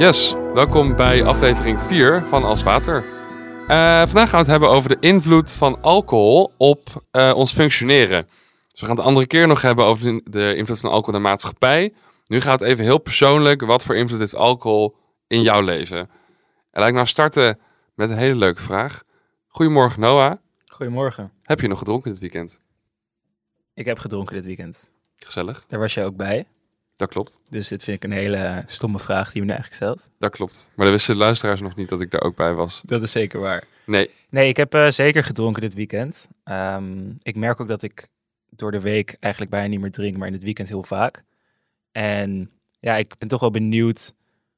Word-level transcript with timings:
Yes, 0.00 0.34
welkom 0.54 0.96
bij 0.96 1.24
aflevering 1.24 1.80
4 1.80 2.26
van 2.26 2.44
Als 2.44 2.62
Water. 2.62 3.04
Eh, 3.68 3.98
vandaag 3.98 4.28
gaan 4.28 4.30
we 4.30 4.36
het 4.36 4.46
hebben 4.46 4.68
over 4.68 4.88
de 4.88 4.96
invloed 5.00 5.52
van 5.52 5.82
alcohol 5.82 6.52
op 6.56 7.04
eh, 7.10 7.32
ons 7.34 7.52
functioneren. 7.52 8.26
Dus 8.68 8.80
we 8.80 8.86
gaan 8.86 8.88
het 8.88 8.96
de 8.96 9.02
andere 9.02 9.26
keer 9.26 9.46
nog 9.46 9.62
hebben 9.62 9.84
over 9.84 10.04
de, 10.04 10.30
de 10.30 10.54
invloed 10.56 10.80
van 10.80 10.90
alcohol 10.90 11.14
in 11.14 11.22
de 11.22 11.28
maatschappij. 11.28 11.94
Nu 12.26 12.40
gaat 12.40 12.60
het 12.60 12.68
even 12.68 12.84
heel 12.84 12.98
persoonlijk. 12.98 13.60
Wat 13.60 13.84
voor 13.84 13.96
invloed 13.96 14.18
heeft 14.18 14.34
alcohol 14.34 14.96
in 15.26 15.42
jouw 15.42 15.60
leven? 15.60 15.98
En 15.98 16.08
laat 16.80 16.88
ik 16.88 16.94
nou 16.94 17.06
starten 17.06 17.58
met 17.94 18.10
een 18.10 18.18
hele 18.18 18.34
leuke 18.34 18.62
vraag. 18.62 19.02
Goedemorgen 19.48 20.00
Noah. 20.00 20.36
Goedemorgen. 20.66 21.32
Heb 21.42 21.60
je 21.60 21.68
nog 21.68 21.78
gedronken 21.78 22.10
dit 22.10 22.20
weekend? 22.20 22.60
Ik 23.74 23.86
heb 23.86 23.98
gedronken 23.98 24.34
dit 24.34 24.44
weekend. 24.44 24.90
Gezellig. 25.16 25.64
Daar 25.68 25.80
was 25.80 25.94
jij 25.94 26.04
ook 26.04 26.16
bij. 26.16 26.46
Dat 27.00 27.08
klopt. 27.08 27.40
Dus 27.50 27.68
dit 27.68 27.84
vind 27.84 27.96
ik 27.96 28.10
een 28.10 28.16
hele 28.16 28.64
stomme 28.66 28.98
vraag 28.98 29.32
die 29.32 29.40
je 29.40 29.46
me 29.48 29.52
eigenlijk 29.54 29.82
stelt. 29.82 30.10
Dat 30.18 30.30
klopt. 30.30 30.70
Maar 30.74 30.84
dan 30.86 30.94
wisten 30.94 31.14
de 31.14 31.20
luisteraars 31.20 31.60
nog 31.60 31.76
niet 31.76 31.88
dat 31.88 32.00
ik 32.00 32.10
daar 32.10 32.20
ook 32.22 32.36
bij 32.36 32.52
was. 32.54 32.82
Dat 32.86 33.02
is 33.02 33.12
zeker 33.12 33.40
waar. 33.40 33.64
Nee. 33.86 34.10
Nee, 34.30 34.48
ik 34.48 34.56
heb 34.56 34.74
eh, 34.74 34.90
zeker 34.90 35.24
gedronken 35.24 35.62
dit 35.62 35.74
weekend. 35.74 36.28
Ehm, 36.44 37.10
ik 37.22 37.36
merk 37.36 37.60
ook 37.60 37.68
dat 37.68 37.82
ik 37.82 38.08
door 38.50 38.70
de 38.70 38.80
week 38.80 39.16
eigenlijk 39.20 39.52
bijna 39.52 39.68
niet 39.68 39.80
meer 39.80 39.90
drink, 39.90 40.16
maar 40.16 40.26
in 40.26 40.32
het 40.32 40.42
weekend 40.42 40.68
heel 40.68 40.82
vaak. 40.82 41.22
En 41.92 42.50
ja, 42.80 42.96
ik 42.96 43.18
ben 43.18 43.28
toch 43.28 43.40
wel 43.40 43.50
benieuwd 43.50 44.14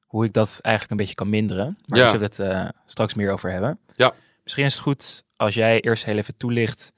hoe 0.07 0.25
ik 0.25 0.33
dat 0.33 0.59
eigenlijk 0.61 0.91
een 0.91 1.05
beetje 1.05 1.15
kan 1.15 1.29
minderen. 1.29 1.77
Maar 1.85 1.97
Ja. 1.99 2.03
daar 2.03 2.13
zullen 2.13 2.29
we 2.37 2.43
het 2.43 2.53
eh, 2.53 2.69
straks 2.85 3.13
meer 3.13 3.31
over 3.31 3.51
hebben. 3.51 3.79
Ja. 3.95 4.13
Misschien 4.43 4.65
is 4.65 4.73
het 4.73 4.81
goed 4.83 5.23
als 5.35 5.53
jij 5.53 5.81
eerst 5.81 6.05
heel 6.05 6.17
even 6.17 6.37
toelicht. 6.37 6.93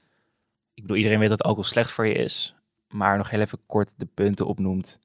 Ik 0.74 0.82
bedoel, 0.82 0.96
iedereen 0.96 1.18
weet 1.18 1.28
dat 1.28 1.42
alcohol 1.42 1.64
slecht 1.64 1.90
voor 1.90 2.06
je 2.06 2.14
is. 2.14 2.54
Maar 2.88 3.16
nog 3.16 3.30
heel 3.30 3.40
even 3.40 3.58
kort 3.66 3.94
de 3.96 4.08
punten 4.14 4.46
opnoemt 4.46 4.98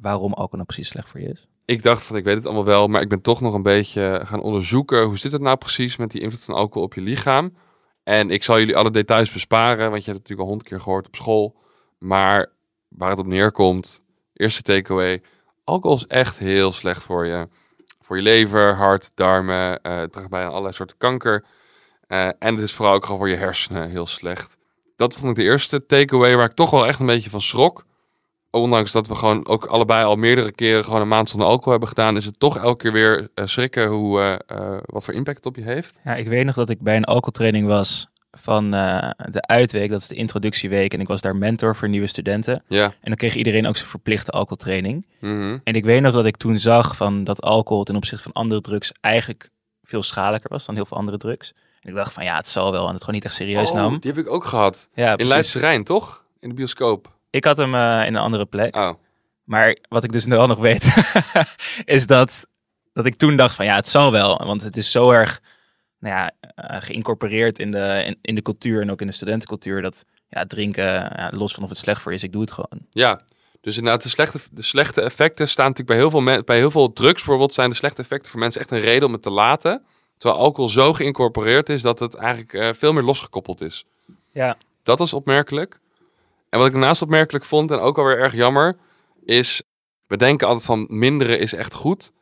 waarom 0.00 0.32
alcohol 0.32 0.48
nou 0.50 0.64
precies 0.64 0.88
slecht 0.88 1.08
voor 1.08 1.20
je 1.20 1.28
is. 1.28 1.48
Ik 1.64 1.82
dacht 1.82 2.04
van 2.04 2.16
ik 2.16 2.24
weet 2.24 2.36
het 2.36 2.44
allemaal 2.44 2.64
wel, 2.64 2.88
maar 2.88 3.00
ik 3.00 3.08
ben 3.08 3.20
toch 3.20 3.40
nog 3.40 3.54
een 3.54 3.62
beetje 3.62 4.20
gaan 4.24 4.40
onderzoeken 4.40 5.04
hoe 5.04 5.18
zit 5.18 5.32
het 5.32 5.40
nou 5.40 5.56
precies 5.56 5.96
met 5.96 6.10
die 6.10 6.20
invloed 6.20 6.44
van 6.44 6.54
alcohol 6.54 6.82
op 6.82 6.94
je 6.94 7.00
lichaam. 7.00 7.56
En 8.02 8.30
ik 8.30 8.44
zal 8.44 8.58
jullie 8.58 8.76
alle 8.76 8.90
details 8.90 9.32
besparen, 9.32 9.90
want 9.90 10.04
je 10.04 10.10
hebt 10.10 10.18
het 10.18 10.28
natuurlijk 10.28 10.40
al 10.40 10.46
honderd 10.46 10.68
keer 10.68 10.80
gehoord 10.80 11.06
op 11.06 11.16
school. 11.16 11.56
Maar 11.98 12.52
waar 12.88 13.10
het 13.10 13.18
op 13.18 13.26
neerkomt, 13.26 14.04
eerste 14.32 14.62
takeaway, 14.62 15.22
alcohol 15.64 15.96
is 15.96 16.06
echt 16.06 16.38
heel 16.38 16.72
slecht 16.72 17.02
voor 17.02 17.26
je. 17.26 17.48
Voor 18.00 18.16
je 18.16 18.22
lever, 18.22 18.74
hart, 18.74 19.16
darmen, 19.16 19.82
eh 19.82 20.02
bij 20.28 20.46
allerlei 20.46 20.72
soorten 20.72 20.96
kanker. 20.98 21.44
Eh, 22.06 22.26
en 22.38 22.54
het 22.54 22.62
is 22.62 22.72
vooral 22.72 22.94
ook 22.94 23.04
gewoon 23.04 23.18
voor 23.18 23.28
je 23.28 23.36
hersenen 23.36 23.90
heel 23.90 24.06
slecht. 24.06 24.58
Dat 24.96 25.14
vond 25.14 25.30
ik 25.30 25.36
de 25.36 25.50
eerste 25.50 25.86
takeaway 25.86 26.36
waar 26.36 26.48
ik 26.48 26.54
toch 26.54 26.70
wel 26.70 26.86
echt 26.86 27.00
een 27.00 27.06
beetje 27.06 27.30
van 27.30 27.40
schrok 27.40 27.86
ondanks 28.50 28.92
dat 28.92 29.06
we 29.08 29.14
gewoon 29.14 29.46
ook 29.46 29.64
allebei 29.66 30.04
al 30.04 30.16
meerdere 30.16 30.52
keren 30.52 30.84
gewoon 30.84 31.00
een 31.00 31.08
maand 31.08 31.30
zonder 31.30 31.48
alcohol 31.48 31.70
hebben 31.70 31.88
gedaan, 31.88 32.16
is 32.16 32.24
het 32.24 32.38
toch 32.38 32.58
elke 32.58 32.82
keer 32.82 32.92
weer 32.92 33.30
eh, 33.34 33.46
schrikken 33.46 33.88
hoe, 33.88 34.20
eh, 34.20 34.34
eh, 34.46 34.78
wat 34.84 35.04
voor 35.04 35.14
impact 35.14 35.36
het 35.36 35.46
op 35.46 35.56
je 35.56 35.62
heeft. 35.62 36.00
Ja, 36.04 36.14
ik 36.14 36.28
weet 36.28 36.44
nog 36.44 36.54
dat 36.54 36.68
ik 36.68 36.80
bij 36.80 36.96
een 36.96 37.04
alcoholtraining 37.04 37.66
was 37.66 38.06
van 38.30 38.70
de 38.70 39.40
uitweek, 39.40 39.90
dat 39.90 40.00
is 40.00 40.08
de 40.08 40.14
introductieweek. 40.14 40.92
En 40.94 41.00
ik 41.00 41.08
was 41.08 41.20
daar 41.20 41.36
mentor 41.36 41.76
voor 41.76 41.88
nieuwe 41.88 42.06
studenten. 42.06 42.62
Ja. 42.68 42.84
En 42.84 42.92
dan 43.02 43.16
kreeg 43.16 43.34
iedereen 43.34 43.66
ook 43.66 43.76
zijn 43.76 43.88
verplichte 43.88 44.30
alcoholtraining. 44.30 45.06
Mhm. 45.20 45.58
En 45.64 45.74
ik 45.74 45.84
weet 45.84 46.00
nog 46.00 46.12
dat 46.12 46.26
ik 46.26 46.36
toen 46.36 46.58
zag 46.58 46.96
van 46.96 47.24
dat 47.24 47.42
alcohol 47.42 47.84
ten 47.84 47.96
opzichte 47.96 48.22
van 48.22 48.32
andere 48.32 48.60
drugs 48.60 48.92
eigenlijk 49.00 49.50
veel 49.82 50.02
schadelijker 50.02 50.50
was 50.50 50.66
dan 50.66 50.74
heel 50.74 50.86
veel 50.86 50.96
andere 50.96 51.16
drugs. 51.16 51.54
En 51.80 51.88
ik 51.88 51.94
dacht 51.94 52.12
van 52.12 52.24
ja, 52.24 52.36
het 52.36 52.48
zal 52.48 52.72
wel, 52.72 52.86
en 52.86 52.92
het 52.92 53.00
gewoon 53.00 53.14
niet 53.14 53.24
echt 53.24 53.34
serieus 53.34 53.70
Oh, 53.70 53.76
nam. 53.76 53.98
die 53.98 54.10
heb 54.10 54.20
ik 54.20 54.30
ook 54.30 54.44
gehad. 54.44 54.88
Ja, 54.94 55.16
In. 55.16 55.26
Leidse 55.26 55.58
Rijn, 55.58 55.84
toch? 55.84 56.24
In 56.40 56.48
de 56.48 56.54
bioscoop. 56.54 57.16
Ik 57.30 57.44
had 57.44 57.56
hem 57.56 57.74
eh, 57.74 58.06
in 58.06 58.14
een 58.14 58.22
andere 58.22 58.46
plek. 58.46 58.76
Oh. 58.76 58.90
Maar 59.44 59.78
wat 59.88 60.04
ik 60.04 60.12
dus 60.12 60.26
nu 60.26 60.36
al 60.36 60.46
nog 60.46 60.58
weet, 60.58 60.86
is 61.84 62.06
dat, 62.06 62.46
dat 62.92 63.06
ik 63.06 63.14
toen 63.14 63.36
dacht 63.36 63.54
van 63.54 63.64
ja, 63.64 63.74
het 63.74 63.88
zal 63.88 64.12
wel. 64.12 64.36
Want 64.44 64.62
het 64.62 64.76
is 64.76 64.90
zo 64.90 65.10
erg 65.10 65.40
nou 65.98 66.14
ja, 66.14 66.32
eh, 66.54 66.82
geïncorporeerd 66.82 67.58
in 67.58 67.70
de, 67.70 68.02
in, 68.06 68.18
in 68.22 68.34
de 68.34 68.42
cultuur 68.42 68.80
en 68.80 68.90
ook 68.90 69.00
in 69.00 69.06
de 69.06 69.12
studentencultuur. 69.12 69.82
Dat 69.82 70.04
ja, 70.28 70.44
drinken, 70.44 70.84
ja, 70.84 71.30
los 71.34 71.54
van 71.54 71.62
of 71.62 71.68
het 71.68 71.78
slecht 71.78 72.02
voor 72.02 72.12
is, 72.12 72.22
ik 72.22 72.32
doe 72.32 72.40
het 72.40 72.52
gewoon. 72.52 72.86
Ja. 72.90 73.20
Dus 73.60 73.76
inderdaad, 73.76 74.02
de 74.02 74.08
slechte, 74.08 74.38
de 74.50 74.62
slechte 74.62 75.00
effecten 75.00 75.48
staan 75.48 75.66
natuurlijk 75.66 75.98
bij 75.98 75.98
heel, 75.98 76.10
veel 76.10 76.44
bij 76.44 76.56
heel 76.56 76.70
veel 76.70 76.92
drugs 76.92 77.14
bijvoorbeeld, 77.14 77.54
zijn 77.54 77.70
de 77.70 77.76
slechte 77.76 78.02
effecten 78.02 78.30
voor 78.30 78.40
mensen 78.40 78.60
echt 78.60 78.70
een 78.70 78.80
reden 78.80 79.06
om 79.06 79.12
het 79.12 79.22
te 79.22 79.30
laten. 79.30 79.82
Terwijl 80.16 80.40
alcohol 80.42 80.68
zo 80.68 80.92
geïncorporeerd 80.92 81.68
is 81.68 81.82
dat 81.82 81.98
het 81.98 82.14
eigenlijk 82.14 82.52
eh, 82.52 82.68
veel 82.74 82.92
meer 82.92 83.02
losgekoppeld 83.02 83.60
is. 83.60 83.84
Ja, 84.32 84.56
Dat 84.82 84.98
was 84.98 85.12
opmerkelijk. 85.12 85.80
En 86.50 86.58
wat 86.58 86.66
ik 86.66 86.72
daarnaast 86.72 87.02
opmerkelijk 87.02 87.44
vond, 87.44 87.70
en 87.70 87.78
ook 87.78 87.98
alweer 87.98 88.18
erg 88.18 88.34
jammer, 88.34 88.76
is... 89.24 89.62
We 90.06 90.16
denken 90.16 90.46
altijd 90.46 90.64
van 90.66 90.86
minderen 90.90 91.38
is 91.38 91.52
echt 91.52 91.74
goed. 91.74 92.12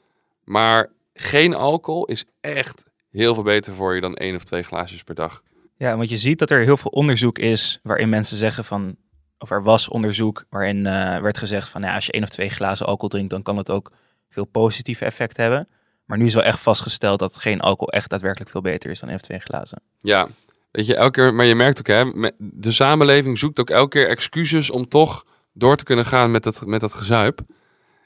Maar 0.45 0.91
geen 1.15 1.55
alcohol 1.55 2.05
is 2.07 2.25
echt 2.41 2.91
heel 3.11 3.35
veel 3.35 3.43
beter 3.43 3.75
voor 3.75 3.95
je 3.95 4.01
dan 4.01 4.15
één 4.17 4.35
of 4.35 4.45
twee 4.45 4.63
glaasjes 4.63 5.03
per 5.03 5.15
dag. 5.15 5.43
ja, 5.77 5.97
want 5.97 6.09
je 6.09 6.17
ziet 6.17 6.39
dat 6.39 6.51
er 6.51 6.65
heel 6.65 6.77
veel 6.77 6.91
onderzoek 6.91 7.39
is 7.39 7.81
waarin 7.83 8.09
mensen 8.09 8.37
zeggen 8.37 8.65
van, 8.65 8.97
of 9.39 9.51
er 9.51 9.63
was 9.63 9.89
onderzoek 9.89 10.45
waarin 10.51 10.87
eh, 10.87 11.21
werd 11.21 11.39
gezegd 11.39 11.69
van 11.69 11.83
ja, 11.83 11.95
als 11.95 12.07
je 12.07 12.13
één 12.13 12.23
of 12.23 12.29
twee 12.29 12.51
glazen 12.51 12.87
alcohol 12.87 13.09
drinkt, 13.09 13.31
dan 13.31 13.43
kan 13.43 13.57
het 13.57 13.71
ook 13.71 13.93
veel 14.29 14.45
positieve 14.45 15.05
effect 15.05 15.37
hebben. 15.37 15.69
Maar 16.05 16.19
nu 16.19 16.27
is 16.27 16.35
wel 16.35 16.43
echt 16.43 16.61
vastgesteld 16.61 17.19
dat 17.19 17.37
geen 17.37 17.61
alcohol 17.61 17.93
echt 17.93 18.11
daadwerkelijk 18.11 18.51
veel 18.51 18.61
beter 18.61 18.91
is 18.91 19.01
dan 19.01 19.09
één 19.09 19.19
of 19.19 19.25
twee 19.25 19.39
glazen. 19.39 19.83
Ja, 19.99 20.29
weet 20.77 20.87
je, 20.87 20.95
elke 20.97 21.11
keer... 21.11 21.35
Maar 21.35 21.47
je 21.47 21.55
merkt 21.55 21.79
ook, 21.79 21.87
hè, 21.87 22.31
de 22.39 22.73
samenleving 22.73 23.39
zoekt 23.39 23.61
ook 23.61 23.71
elke 23.71 23.89
keer 23.89 24.09
excuses 24.09 24.71
om 24.71 24.89
toch 24.89 25.25
door 25.53 25.77
te 25.77 25.85
kunnen 25.85 26.05
gaan 26.05 26.31
met 26.31 26.43
dat, 26.43 26.67
met 26.67 26.81
dat 26.81 26.95
gezuip. 26.95 27.41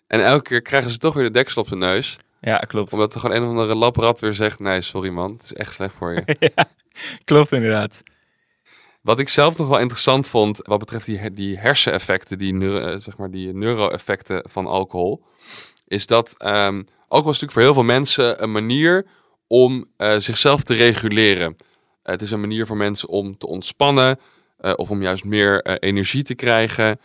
En 0.07 0.25
elke 0.25 0.43
keer 0.43 0.63
krijgen 0.63 0.91
ze 0.91 0.99
toch 0.99 1.15
weer 1.15 1.25
de 1.25 1.31
deksel 1.31 1.63
op 1.63 1.69
de 1.69 1.77
neus. 1.77 2.19
Ja, 2.41 2.59
klopt. 2.59 2.93
Omdat 2.93 3.15
er 3.15 3.21
gewoon 3.21 3.37
een 3.37 3.43
of 3.43 3.49
andere 3.49 3.75
labrat 3.75 4.21
weer 4.21 4.35
zegt... 4.35 4.59
Nee, 4.59 4.81
sorry 4.81 5.11
man, 5.11 5.33
het 5.33 5.43
is 5.43 5.55
echt 5.55 5.75
slecht 5.75 5.95
voor 5.95 6.13
je. 6.15 6.37
ja, 6.57 6.65
klopt 7.25 7.53
inderdaad. 7.53 8.03
Wat 9.03 9.19
ik 9.19 9.29
zelf 9.29 9.59
nog 9.59 9.69
wel 9.69 9.79
interessant 9.79 10.27
vond, 10.27 10.61
wat 10.63 10.79
betreft 10.79 11.07
die, 11.07 11.31
die 11.31 11.59
herseneffecten, 11.59 12.39
die, 12.39 12.55
neuro, 12.55 12.87
eh, 12.87 13.01
zeg 13.01 13.17
maar 13.17 13.31
die 13.31 13.55
neuro-effecten 13.55 14.45
van 14.49 14.67
alcohol, 14.67 15.23
is 15.87 16.07
dat 16.07 16.35
ehm, 16.39 16.83
alcohol 17.09 17.33
is 17.33 17.41
natuurlijk 17.41 17.53
voor 17.53 17.63
heel 17.63 17.75
veel 17.75 17.83
mensen 17.83 18.43
een 18.43 18.53
manier 18.53 19.07
om 19.47 19.87
eh, 19.97 20.15
zichzelf 20.19 20.63
te 20.63 20.75
reguleren. 20.75 21.57
Eh, 22.11 22.17
het 22.17 22.23
is 22.23 22.31
een 22.31 22.41
manier 22.41 22.67
voor 22.67 22.77
mensen 22.77 23.09
om 23.09 23.39
te 23.39 23.47
ontspannen 23.47 24.19
eh, 24.57 24.73
of 24.77 24.91
om 24.91 25.03
juist 25.03 25.25
meer 25.25 25.63
eh, 25.63 25.75
energie 25.79 26.23
te 26.23 26.35
krijgen. 26.35 27.01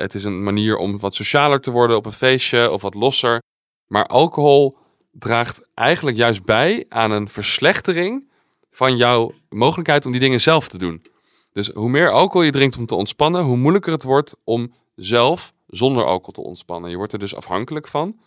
Het 0.00 0.14
is 0.14 0.24
een 0.24 0.42
manier 0.42 0.76
om 0.76 0.98
wat 0.98 1.14
socialer 1.14 1.60
te 1.60 1.70
worden 1.70 1.96
op 1.96 2.06
een 2.06 2.12
feestje 2.12 2.70
of 2.70 2.82
wat 2.82 2.94
losser. 2.94 3.42
Maar 3.86 4.06
alcohol 4.06 4.76
draagt 5.12 5.68
eigenlijk 5.74 6.16
juist 6.16 6.44
bij 6.44 6.84
aan 6.88 7.10
een 7.10 7.28
verslechtering 7.28 8.30
van 8.70 8.96
jouw 8.96 9.32
mogelijkheid 9.48 10.06
om 10.06 10.12
die 10.12 10.20
dingen 10.20 10.40
zelf 10.40 10.68
te 10.68 10.78
doen. 10.78 11.04
Dus 11.52 11.68
hoe 11.68 11.88
meer 11.88 12.10
alcohol 12.10 12.42
je 12.42 12.50
drinkt 12.50 12.76
om 12.76 12.86
te 12.86 12.94
ontspannen, 12.94 13.42
hoe 13.42 13.56
moeilijker 13.56 13.92
het 13.92 14.02
wordt 14.02 14.36
om 14.44 14.72
zelf 14.96 15.52
zonder 15.66 16.04
alcohol 16.04 16.32
te 16.32 16.48
ontspannen. 16.48 16.90
Je 16.90 16.96
wordt 16.96 17.12
er 17.12 17.18
dus 17.18 17.34
afhankelijk 17.36 17.88
van. 17.88 18.18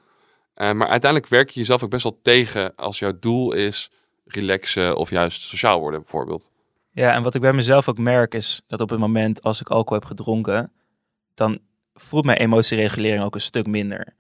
Maar 0.56 0.88
uiteindelijk 0.88 1.28
werk 1.28 1.50
je 1.50 1.60
jezelf 1.60 1.84
ook 1.84 1.90
best 1.90 2.04
wel 2.04 2.20
tegen 2.22 2.76
als 2.76 3.00
jouw 3.00 3.20
doel 3.20 3.54
is 3.54 3.92
relaxen 4.34 4.96
of 4.96 5.10
juist 5.10 5.42
sociaal 5.42 5.80
worden 5.80 6.02
bijvoorbeeld. 6.02 6.52
Ja, 6.92 7.14
en 7.14 7.24
wat 7.24 7.36
ik 7.36 7.42
bij 7.42 7.54
mezelf 7.54 7.90
ook 7.90 7.98
merk 7.98 8.34
is 8.34 8.62
dat 8.68 8.82
op 8.82 8.90
het 8.90 9.00
moment 9.00 9.44
als 9.44 9.62
ik 9.62 9.70
alcohol 9.70 10.00
heb 10.00 10.08
gedronken, 10.08 10.72
dan 11.34 11.60
voelt 11.94 12.26
mijn 12.26 12.38
emotieregulering 12.38 13.24
ook 13.24 13.36
een 13.36 13.42
stuk 13.42 13.68
minder. 13.68 14.14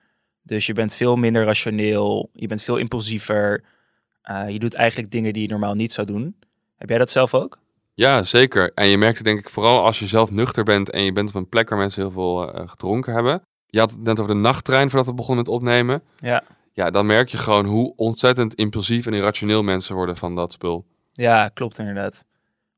Dus 0.43 0.65
je 0.65 0.73
bent 0.73 0.95
veel 0.95 1.15
minder 1.15 1.45
rationeel, 1.45 2.29
je 2.33 2.47
bent 2.47 2.61
veel 2.63 2.77
impulsiever. 2.77 3.63
eh, 4.21 4.49
je 4.49 4.59
doet 4.59 4.73
eigenlijk 4.73 5.11
dingen 5.11 5.33
die 5.33 5.41
je 5.41 5.47
normaal 5.49 5.73
niet 5.73 5.93
zou 5.93 6.07
doen. 6.07 6.35
Heb 6.77 6.89
jij 6.89 6.97
dat 6.97 7.09
zelf 7.09 7.33
ook? 7.33 7.59
Ja, 7.93 8.23
zeker. 8.23 8.71
En 8.73 8.87
je 8.87 8.97
merkt 8.97 9.17
het 9.17 9.25
denk 9.25 9.39
ik 9.39 9.49
vooral 9.49 9.85
als 9.85 9.99
je 9.99 10.07
zelf 10.07 10.31
nuchter 10.31 10.63
bent 10.63 10.89
en 10.89 11.03
je 11.03 11.11
bent 11.11 11.29
op 11.29 11.35
een 11.35 11.49
plek 11.49 11.69
waar 11.69 11.77
mensen 11.77 12.01
heel 12.01 12.11
veel 12.11 12.53
eh, 12.53 12.67
gedronken 12.67 13.13
hebben. 13.13 13.41
Je 13.65 13.79
had 13.79 13.91
het 13.91 13.99
net 13.99 14.19
over 14.19 14.33
de 14.33 14.39
nachttrein 14.39 14.89
voordat 14.89 15.07
we 15.07 15.13
begonnen 15.13 15.45
met 15.45 15.53
opnemen. 15.53 16.01
Ja. 16.19 16.43
Ja, 16.73 16.89
dan 16.89 17.05
merk 17.05 17.29
je 17.29 17.37
gewoon 17.37 17.65
hoe 17.65 17.93
ontzettend 17.95 18.53
impulsief 18.53 19.05
en 19.05 19.13
irrationeel 19.13 19.63
mensen 19.63 19.95
worden 19.95 20.17
van 20.17 20.35
dat 20.35 20.53
spul. 20.53 20.85
Ja, 21.13 21.49
klopt 21.49 21.79
inderdaad. 21.79 22.25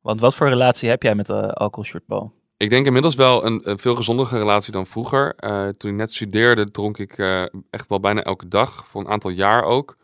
Want 0.02 0.20
wat 0.20 0.36
voor 0.36 0.50
relatie 0.50 0.90
heb 0.90 1.04
jij 1.04 1.16
met 1.16 1.30
alcohol 1.30 1.84
shortbal? 1.84 2.34
Ik 2.62 2.70
denk 2.70 2.86
inmiddels 2.86 3.16
wel 3.16 3.46
een, 3.46 3.70
een 3.70 3.80
veel 3.80 3.96
gezondere 3.96 4.38
relatie 4.38 4.72
dan 4.72 4.86
vroeger. 4.86 5.36
Eh, 5.36 5.68
toen 5.68 5.92
ik 5.92 5.98
net 5.98 6.14
studeerde, 6.14 6.72
dronk 6.72 6.98
ik 6.98 7.18
eh, 7.18 7.46
echt 7.70 7.90
wel 7.90 8.00
bijna 8.00 8.24
elke 8.24 8.48
dag, 8.48 8.88
voor 8.88 9.02
een 9.02 9.08
aantal 9.08 9.32
jaar 9.32 9.64
ook. 9.64 9.98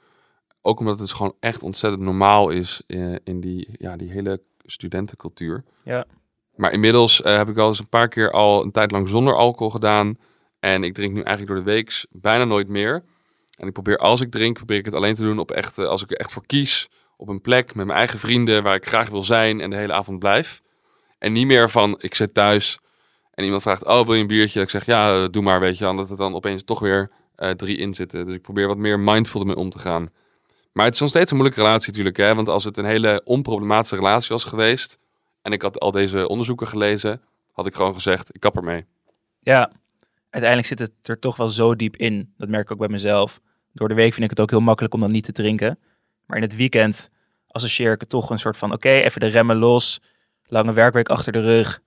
Ook 0.61 0.79
omdat 0.79 0.99
het 0.99 1.13
gewoon 1.13 1.35
echt 1.39 1.63
ontzettend 1.63 2.03
normaal 2.03 2.49
is 2.49 2.81
eh, 2.87 3.15
in 3.23 3.39
die, 3.39 3.69
ja, 3.71 3.97
die 3.97 4.11
hele 4.11 4.41
studentencultuur. 4.65 5.63
Ja. 5.83 6.05
Maar 6.55 6.71
inmiddels 6.71 7.21
heb 7.23 7.49
ik 7.49 7.55
wel 7.55 7.67
eens 7.67 7.79
een 7.79 7.89
paar 7.89 8.07
keer 8.07 8.31
al 8.31 8.63
een 8.63 8.71
tijd 8.71 8.91
lang 8.91 9.09
zonder 9.09 9.35
alcohol 9.35 9.71
gedaan. 9.71 10.17
En 10.59 10.83
ik 10.83 10.93
drink 10.93 11.13
nu 11.13 11.21
eigenlijk 11.21 11.47
door 11.47 11.65
de 11.65 11.71
week 11.71 12.05
bijna 12.09 12.43
nooit 12.43 12.67
meer. 12.67 13.03
En 13.57 13.67
ik 13.67 13.73
probeer, 13.73 13.97
als 13.97 14.21
ik 14.21 14.31
drink, 14.31 14.55
probeer 14.55 14.77
ik 14.77 14.85
het 14.85 14.93
alleen 14.93 15.15
te 15.15 15.21
doen 15.21 15.39
op 15.39 15.51
echt, 15.51 15.77
als 15.77 16.03
ik 16.03 16.11
er 16.11 16.17
echt 16.17 16.31
voor 16.31 16.45
kies. 16.45 16.89
Op 17.17 17.27
een 17.27 17.41
plek 17.41 17.75
met 17.75 17.85
mijn 17.85 17.97
eigen 17.97 18.19
vrienden 18.19 18.63
waar 18.63 18.75
ik 18.75 18.87
graag 18.87 19.09
wil 19.09 19.23
zijn 19.23 19.61
en 19.61 19.69
de 19.69 19.75
hele 19.75 19.93
avond 19.93 20.19
blijf. 20.19 20.61
En 21.19 21.33
niet 21.33 21.47
meer 21.47 21.69
van, 21.69 21.95
ik 21.99 22.15
zit 22.15 22.33
thuis 22.33 22.79
en 23.37 23.43
iemand 23.43 23.61
vraagt, 23.61 23.85
oh 23.85 24.05
wil 24.05 24.13
je 24.13 24.21
een 24.21 24.27
biertje? 24.27 24.53
Dat 24.53 24.63
ik 24.63 24.69
zeg, 24.69 24.85
ja, 24.85 25.23
eh, 25.23 25.29
doe 25.31 25.43
maar, 25.43 25.59
weet 25.59 25.77
je. 25.77 25.89
Omdat 25.89 26.09
het 26.09 26.17
dan 26.17 26.35
opeens 26.35 26.63
toch 26.63 26.79
weer 26.79 27.11
eh, 27.35 27.49
drie 27.49 27.77
in 27.77 27.93
zitten. 27.93 28.25
Dus 28.25 28.35
ik 28.35 28.41
probeer 28.41 28.67
wat 28.67 28.77
meer 28.77 28.99
mindful 28.99 29.39
ermee 29.39 29.55
om 29.55 29.69
te 29.69 29.79
gaan. 29.79 30.09
Maar 30.71 30.85
het 30.85 30.93
is 30.93 30.99
nog 30.99 31.09
steeds 31.09 31.31
een 31.31 31.37
moeilijke 31.37 31.63
relatie 31.63 31.87
natuurlijk. 31.87 32.17
Hè? 32.17 32.35
Want 32.35 32.49
als 32.49 32.63
het 32.63 32.77
een 32.77 32.85
hele 32.85 33.21
onproblematische 33.23 33.95
relatie 33.95 34.29
was 34.29 34.43
geweest... 34.43 34.99
en 35.41 35.51
ik 35.51 35.61
had 35.61 35.79
al 35.79 35.91
deze 35.91 36.27
onderzoeken 36.27 36.67
gelezen... 36.67 37.21
had 37.51 37.65
ik 37.65 37.75
gewoon 37.75 37.93
gezegd, 37.93 38.35
ik 38.35 38.39
kap 38.39 38.55
ermee. 38.55 38.85
Ja, 39.39 39.71
uiteindelijk 40.37 40.67
zit 40.67 40.79
het 40.79 41.07
er 41.07 41.19
toch 41.19 41.35
wel 41.35 41.49
zo 41.49 41.75
diep 41.75 41.95
in. 41.95 42.33
Dat 42.37 42.49
merk 42.49 42.63
ik 42.63 42.71
ook 42.71 42.77
bij 42.77 42.87
mezelf. 42.87 43.39
Door 43.73 43.87
de 43.87 43.93
week 43.93 44.13
vind 44.13 44.23
ik 44.23 44.29
het 44.29 44.39
ook 44.39 44.49
heel 44.49 44.59
makkelijk 44.59 44.93
om 44.93 44.99
dan 44.99 45.11
niet 45.11 45.23
te 45.23 45.31
drinken. 45.31 45.79
Maar 46.25 46.37
in 46.37 46.43
het 46.43 46.55
weekend 46.55 47.09
associeer 47.47 47.91
ik 47.91 47.99
het 47.99 48.09
toch 48.09 48.29
een 48.29 48.39
soort 48.39 48.57
van... 48.57 48.73
oké, 48.73 48.89
even 48.89 49.19
de 49.19 49.27
remmen 49.27 49.57
los. 49.57 50.01
Lange 50.43 50.73
werkweek 50.73 51.09
achter 51.09 51.31
de 51.31 51.41
rug. 51.41 51.81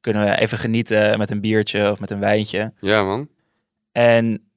Kunnen 0.00 0.24
we 0.24 0.38
even 0.38 0.58
genieten 0.58 1.18
met 1.18 1.30
een 1.30 1.40
biertje 1.40 1.90
of 1.90 2.00
met 2.00 2.10
een 2.10 2.18
wijntje. 2.18 2.72
Ja, 2.80 3.02
man. 3.02 3.28
En 3.92 4.48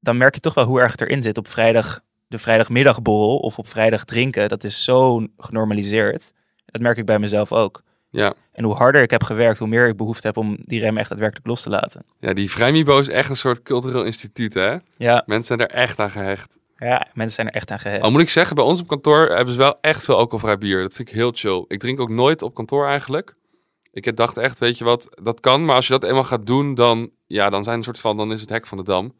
dan 0.00 0.16
merk 0.16 0.34
je 0.34 0.40
toch 0.40 0.54
wel 0.54 0.64
hoe 0.64 0.80
erg 0.80 0.90
het 0.92 1.00
erin 1.00 1.22
zit 1.22 1.38
op 1.38 1.48
vrijdag, 1.48 2.00
de 2.28 2.38
vrijdagmiddagborrel 2.38 3.38
of 3.38 3.58
op 3.58 3.68
vrijdag 3.68 4.04
drinken. 4.04 4.48
Dat 4.48 4.64
is 4.64 4.84
zo 4.84 5.26
genormaliseerd. 5.36 6.32
Dat 6.66 6.80
merk 6.80 6.96
ik 6.96 7.06
bij 7.06 7.18
mezelf 7.18 7.52
ook. 7.52 7.82
Ja. 8.10 8.34
En 8.52 8.64
hoe 8.64 8.74
harder 8.74 9.02
ik 9.02 9.10
heb 9.10 9.22
gewerkt, 9.22 9.58
hoe 9.58 9.68
meer 9.68 9.88
ik 9.88 9.96
behoefte 9.96 10.26
heb 10.26 10.36
om 10.36 10.56
die 10.60 10.80
rem 10.80 10.96
echt 10.98 11.08
daadwerkelijk 11.08 11.46
los 11.46 11.62
te 11.62 11.70
laten. 11.70 12.04
Ja, 12.18 12.32
die 12.32 12.50
Vrijmibo 12.50 12.98
is 12.98 13.08
echt 13.08 13.30
een 13.30 13.36
soort 13.36 13.62
cultureel 13.62 14.04
instituut, 14.04 14.54
hè? 14.54 14.76
Ja, 14.96 15.22
Mensen 15.26 15.56
zijn 15.58 15.68
er 15.68 15.74
echt 15.76 15.98
aan 15.98 16.10
gehecht. 16.10 16.58
ja 16.78 17.06
mensen 17.14 17.34
zijn 17.34 17.46
er 17.46 17.54
echt 17.54 17.70
aan 17.70 17.78
gehecht. 17.78 18.02
Al 18.02 18.10
moet 18.10 18.20
ik 18.20 18.28
zeggen, 18.28 18.54
bij 18.56 18.64
ons 18.64 18.80
op 18.80 18.88
kantoor 18.88 19.26
hebben 19.28 19.54
ze 19.54 19.58
wel 19.60 19.78
echt 19.80 20.04
veel 20.04 20.16
alcoholvrij 20.16 20.58
bier. 20.58 20.82
Dat 20.82 20.94
vind 20.94 21.08
ik 21.08 21.14
heel 21.14 21.30
chill. 21.34 21.64
Ik 21.68 21.80
drink 21.80 22.00
ook 22.00 22.08
nooit 22.10 22.42
op 22.42 22.54
kantoor 22.54 22.86
eigenlijk. 22.86 23.34
Ik 23.92 24.16
dacht 24.16 24.36
echt, 24.36 24.58
weet 24.58 24.78
je 24.78 24.84
wat, 24.84 25.08
dat 25.22 25.40
kan. 25.40 25.64
Maar 25.64 25.76
als 25.76 25.86
je 25.86 25.92
dat 25.92 26.04
eenmaal 26.04 26.24
gaat 26.24 26.46
doen, 26.46 26.74
dan, 26.74 27.10
ja, 27.26 27.50
dan 27.50 27.64
zijn 27.64 27.76
een 27.76 27.84
soort 27.84 28.00
van, 28.00 28.16
dan 28.16 28.32
is 28.32 28.40
het 28.40 28.50
hek 28.50 28.66
van 28.66 28.78
de 28.78 28.84
dam. 28.84 29.14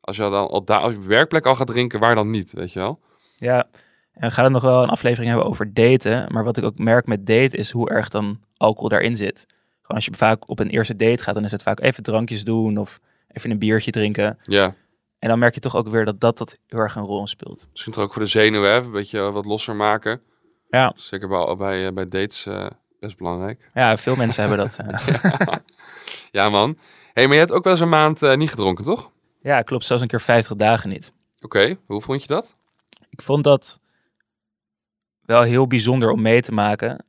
Als 0.00 0.16
je 0.16 0.22
dan 0.22 0.48
al 0.48 0.64
daar 0.64 0.84
op 0.84 0.92
je 0.92 0.98
werkplek 1.08 1.46
al 1.46 1.54
gaat 1.54 1.66
drinken, 1.66 2.00
waar 2.00 2.14
dan 2.14 2.30
niet, 2.30 2.52
weet 2.52 2.72
je 2.72 2.78
wel? 2.78 3.00
Ja, 3.36 3.66
en 4.16 4.28
we 4.28 4.34
gaan 4.34 4.44
het 4.44 4.52
nog 4.52 4.62
wel 4.62 4.82
een 4.82 4.88
aflevering 4.88 5.28
hebben 5.28 5.46
over 5.48 5.74
daten. 5.74 6.32
Maar 6.32 6.44
wat 6.44 6.56
ik 6.56 6.64
ook 6.64 6.78
merk 6.78 7.06
met 7.06 7.26
daten 7.26 7.58
is 7.58 7.70
hoe 7.70 7.90
erg 7.90 8.08
dan 8.08 8.40
alcohol 8.56 8.88
daarin 8.88 9.16
zit. 9.16 9.46
Gewoon 9.80 9.96
als 9.96 10.04
je 10.04 10.12
vaak 10.14 10.48
op 10.48 10.58
een 10.58 10.68
eerste 10.68 10.96
date 10.96 11.22
gaat, 11.22 11.34
dan 11.34 11.44
is 11.44 11.50
het 11.50 11.62
vaak 11.62 11.80
even 11.80 12.02
drankjes 12.02 12.44
doen 12.44 12.78
of 12.78 13.00
even 13.28 13.50
een 13.50 13.58
biertje 13.58 13.90
drinken. 13.90 14.38
Ja, 14.42 14.74
En 15.18 15.28
dan 15.28 15.38
merk 15.38 15.54
je 15.54 15.60
toch 15.60 15.76
ook 15.76 15.88
weer 15.88 16.04
dat 16.04 16.20
dat, 16.20 16.38
dat 16.38 16.60
heel 16.66 16.78
erg 16.78 16.94
een 16.94 17.02
rol 17.02 17.26
speelt. 17.26 17.66
misschien 17.70 17.92
toch 17.92 18.02
ook 18.02 18.12
voor 18.12 18.22
de 18.22 18.28
zenuwen, 18.28 18.70
hè? 18.70 18.76
Een 18.76 18.90
beetje 18.90 19.20
wat 19.20 19.44
losser 19.44 19.76
maken. 19.76 20.20
Ja, 20.70 20.92
Zeker 20.96 21.28
bij, 21.28 21.56
bij, 21.56 21.86
eh, 21.86 21.92
bij 21.92 22.08
dates 22.08 22.46
eh, 22.46 22.66
best 23.00 23.16
belangrijk. 23.16 23.70
ja 23.74 23.96
veel 23.96 24.16
mensen 24.16 24.48
hebben 24.48 24.58
dat. 24.58 24.76
eh. 24.80 25.54
Ja, 26.30 26.48
man. 26.50 26.78
hey, 27.12 27.24
maar 27.24 27.34
je 27.34 27.40
hebt 27.40 27.52
ook 27.52 27.64
wel 27.64 27.72
eens 27.72 27.82
een 27.82 27.88
maand 27.88 28.36
niet 28.36 28.50
gedronken, 28.50 28.84
toch? 28.84 29.10
Ja, 29.42 29.62
klopt. 29.62 29.86
Zelfs 29.86 30.02
een 30.02 30.08
keer 30.08 30.20
50 30.20 30.56
dagen 30.56 30.88
niet. 30.90 31.12
Oké, 31.40 31.76
hoe 31.86 32.02
vond 32.02 32.20
je 32.22 32.26
dat? 32.28 32.56
Ik 33.10 33.22
vond 33.22 33.44
dat 33.44 33.80
wel 35.26 35.42
heel 35.42 35.66
bijzonder 35.66 36.10
om 36.10 36.22
mee 36.22 36.42
te 36.42 36.52
maken. 36.52 37.04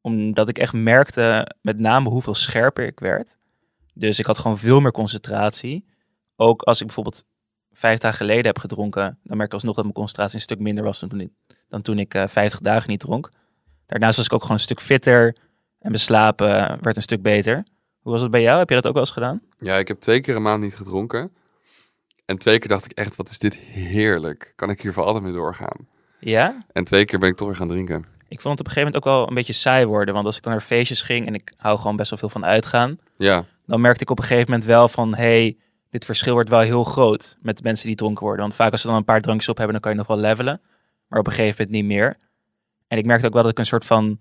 Omdat 0.00 0.48
ik 0.48 0.58
echt 0.58 0.72
merkte 0.72 1.54
met 1.60 1.78
name 1.78 2.08
hoeveel 2.08 2.34
scherper 2.34 2.86
ik 2.86 3.00
werd. 3.00 3.36
Dus 3.94 4.18
ik 4.18 4.26
had 4.26 4.38
gewoon 4.38 4.58
veel 4.58 4.80
meer 4.80 4.92
concentratie. 4.92 5.84
Ook 6.36 6.62
als 6.62 6.80
ik 6.80 6.86
bijvoorbeeld 6.86 7.24
vijf 7.72 7.98
dagen 7.98 8.16
geleden 8.16 8.46
heb 8.46 8.58
gedronken, 8.58 9.18
dan 9.22 9.36
merk 9.36 9.48
ik 9.48 9.54
alsnog 9.54 9.74
dat 9.74 9.84
mijn 9.84 9.96
concentratie 9.96 10.34
een 10.34 10.40
stuk 10.40 10.58
minder 10.58 10.84
was 10.84 11.00
dan 11.00 11.08
toen 11.08 11.20
ik, 11.20 11.30
dan 11.68 11.82
toen 11.82 11.98
ik 11.98 12.14
eh, 12.14 12.28
50 12.28 12.60
dagen 12.60 12.90
niet 12.90 13.00
dronk. 13.00 13.30
Daarnaast 13.86 14.16
was 14.16 14.26
ik 14.26 14.32
ook 14.32 14.40
gewoon 14.40 14.56
een 14.56 14.62
stuk 14.62 14.80
fitter 14.80 15.36
en 15.78 15.94
eh, 15.94 16.76
werd 16.80 16.96
een 16.96 17.02
stuk 17.02 17.22
beter. 17.22 17.66
Hoe 18.00 18.12
was 18.12 18.22
het 18.22 18.30
bij 18.30 18.42
jou? 18.42 18.58
Heb 18.58 18.68
je 18.68 18.74
dat 18.74 18.86
ook 18.86 18.92
wel 18.92 19.02
eens 19.02 19.12
gedaan? 19.12 19.42
Ja, 19.58 19.76
ik 19.76 19.88
heb 19.88 20.00
twee 20.00 20.20
keer 20.20 20.36
een 20.36 20.42
maand 20.42 20.62
niet 20.62 20.74
gedronken. 20.74 21.32
En 22.24 22.38
twee 22.38 22.58
keer 22.58 22.68
dacht 22.68 22.84
ik 22.84 22.92
echt, 22.92 23.16
wat 23.16 23.28
is 23.28 23.38
dit 23.38 23.54
heerlijk. 23.54 24.52
Kan 24.56 24.70
ik 24.70 24.80
hier 24.80 24.92
voor 24.92 25.04
altijd 25.04 25.24
mee 25.24 25.32
doorgaan? 25.32 25.88
Ja? 26.30 26.64
En 26.72 26.84
twee 26.84 27.04
keer 27.04 27.18
ben 27.18 27.28
ik 27.28 27.36
toch 27.36 27.48
weer 27.48 27.56
gaan 27.56 27.68
drinken. 27.68 28.04
Ik 28.28 28.40
vond 28.40 28.58
het 28.58 28.66
op 28.66 28.66
een 28.66 28.72
gegeven 28.72 28.92
moment 28.92 28.96
ook 28.96 29.04
wel 29.04 29.28
een 29.28 29.34
beetje 29.34 29.52
saai 29.52 29.86
worden. 29.86 30.14
Want 30.14 30.26
als 30.26 30.36
ik 30.36 30.42
dan 30.42 30.52
naar 30.52 30.60
feestjes 30.60 31.02
ging 31.02 31.26
en 31.26 31.34
ik 31.34 31.52
hou 31.56 31.78
gewoon 31.78 31.96
best 31.96 32.10
wel 32.10 32.18
veel 32.18 32.28
van 32.28 32.44
uitgaan, 32.44 32.98
Ja, 33.16 33.44
dan 33.66 33.80
merkte 33.80 34.02
ik 34.02 34.10
op 34.10 34.18
een 34.18 34.24
gegeven 34.24 34.50
moment 34.50 34.68
wel 34.68 34.88
van, 34.88 35.14
hey, 35.14 35.56
dit 35.90 36.04
verschil 36.04 36.32
wordt 36.32 36.48
wel 36.48 36.60
heel 36.60 36.84
groot 36.84 37.36
met 37.40 37.56
de 37.56 37.62
mensen 37.62 37.86
die 37.86 37.96
dronken 37.96 38.22
worden. 38.22 38.40
Want 38.40 38.54
vaak 38.54 38.72
als 38.72 38.80
ze 38.80 38.86
dan 38.86 38.96
een 38.96 39.04
paar 39.04 39.20
drankjes 39.20 39.48
op 39.48 39.56
hebben, 39.56 39.72
dan 39.74 39.82
kan 39.82 39.92
je 39.92 39.98
nog 39.98 40.06
wel 40.06 40.18
levelen. 40.18 40.60
Maar 41.08 41.18
op 41.18 41.26
een 41.26 41.32
gegeven 41.32 41.56
moment 41.64 41.70
niet 41.70 41.96
meer. 41.96 42.16
En 42.88 42.98
ik 42.98 43.06
merkte 43.06 43.26
ook 43.26 43.32
wel 43.32 43.42
dat 43.42 43.50
ik 43.50 43.58
een 43.58 43.66
soort 43.66 43.84
van, 43.84 44.18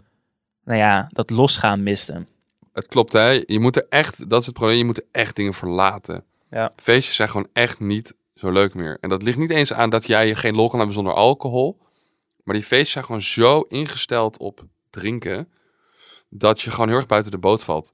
nou 0.64 0.80
ja, 0.80 1.08
dat 1.12 1.30
losgaan 1.30 1.84
miste. 1.84 2.26
het 2.74 2.88
klopt 2.88 3.14
hè. 3.14 3.44
Je 3.46 3.60
moet 3.60 3.76
er 3.76 3.86
echt, 3.90 4.30
dat 4.30 4.40
is 4.40 4.46
het 4.46 4.56
probleem, 4.56 4.78
je 4.78 4.86
moet 4.86 4.98
er 4.98 5.06
echt 5.12 5.36
dingen 5.36 5.54
verlaten. 5.54 6.24
Ja. 6.50 6.74
Feestjes 6.76 7.16
zijn 7.16 7.30
gewoon 7.30 7.48
echt 7.54 7.80
niet 7.80 8.16
zo 8.36 8.52
leuk 8.52 8.74
meer. 8.74 8.98
En 9.02 9.10
dat 9.10 9.24
ligt 9.24 9.38
niet 9.38 9.50
eens 9.50 9.74
aan 9.74 9.90
dat 9.90 10.08
jij 10.08 10.28
je 10.28 10.36
geen 10.36 10.56
lol 10.56 10.68
kan 10.68 10.78
hebben 10.78 10.96
zonder 10.96 11.14
alcohol. 11.14 11.82
Maar 12.44 12.56
die 12.56 12.64
feestjes 12.64 12.92
zijn 12.92 13.06
gewoon 13.06 13.22
zo 13.22 13.60
ingesteld 13.60 14.38
op 14.38 14.66
drinken, 14.90 15.48
dat 16.30 16.62
je 16.62 16.72
gewoon 16.72 16.88
heel 16.88 16.98
erg 16.98 17.06
buiten 17.06 17.32
de 17.32 17.38
boot 17.38 17.64
valt. 17.64 17.94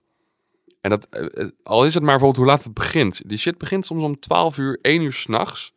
En 0.82 0.90
dat, 0.90 1.08
eh, 1.10 1.44
eh, 1.44 1.50
al 1.64 1.86
is 1.86 1.94
het 1.94 2.04
maar 2.04 2.18
bijvoorbeeld 2.18 2.46
hoe 2.46 2.56
laat 2.56 2.64
het 2.64 2.74
begint. 2.74 3.30
Die 3.30 3.38
shit 3.38 3.58
begint 3.58 3.86
soms 3.86 4.04
om 4.04 4.20
12 4.20 4.58
uur, 4.58 4.80
1 4.82 5.02
uur 5.02 5.14
s'nachts. 5.14 5.74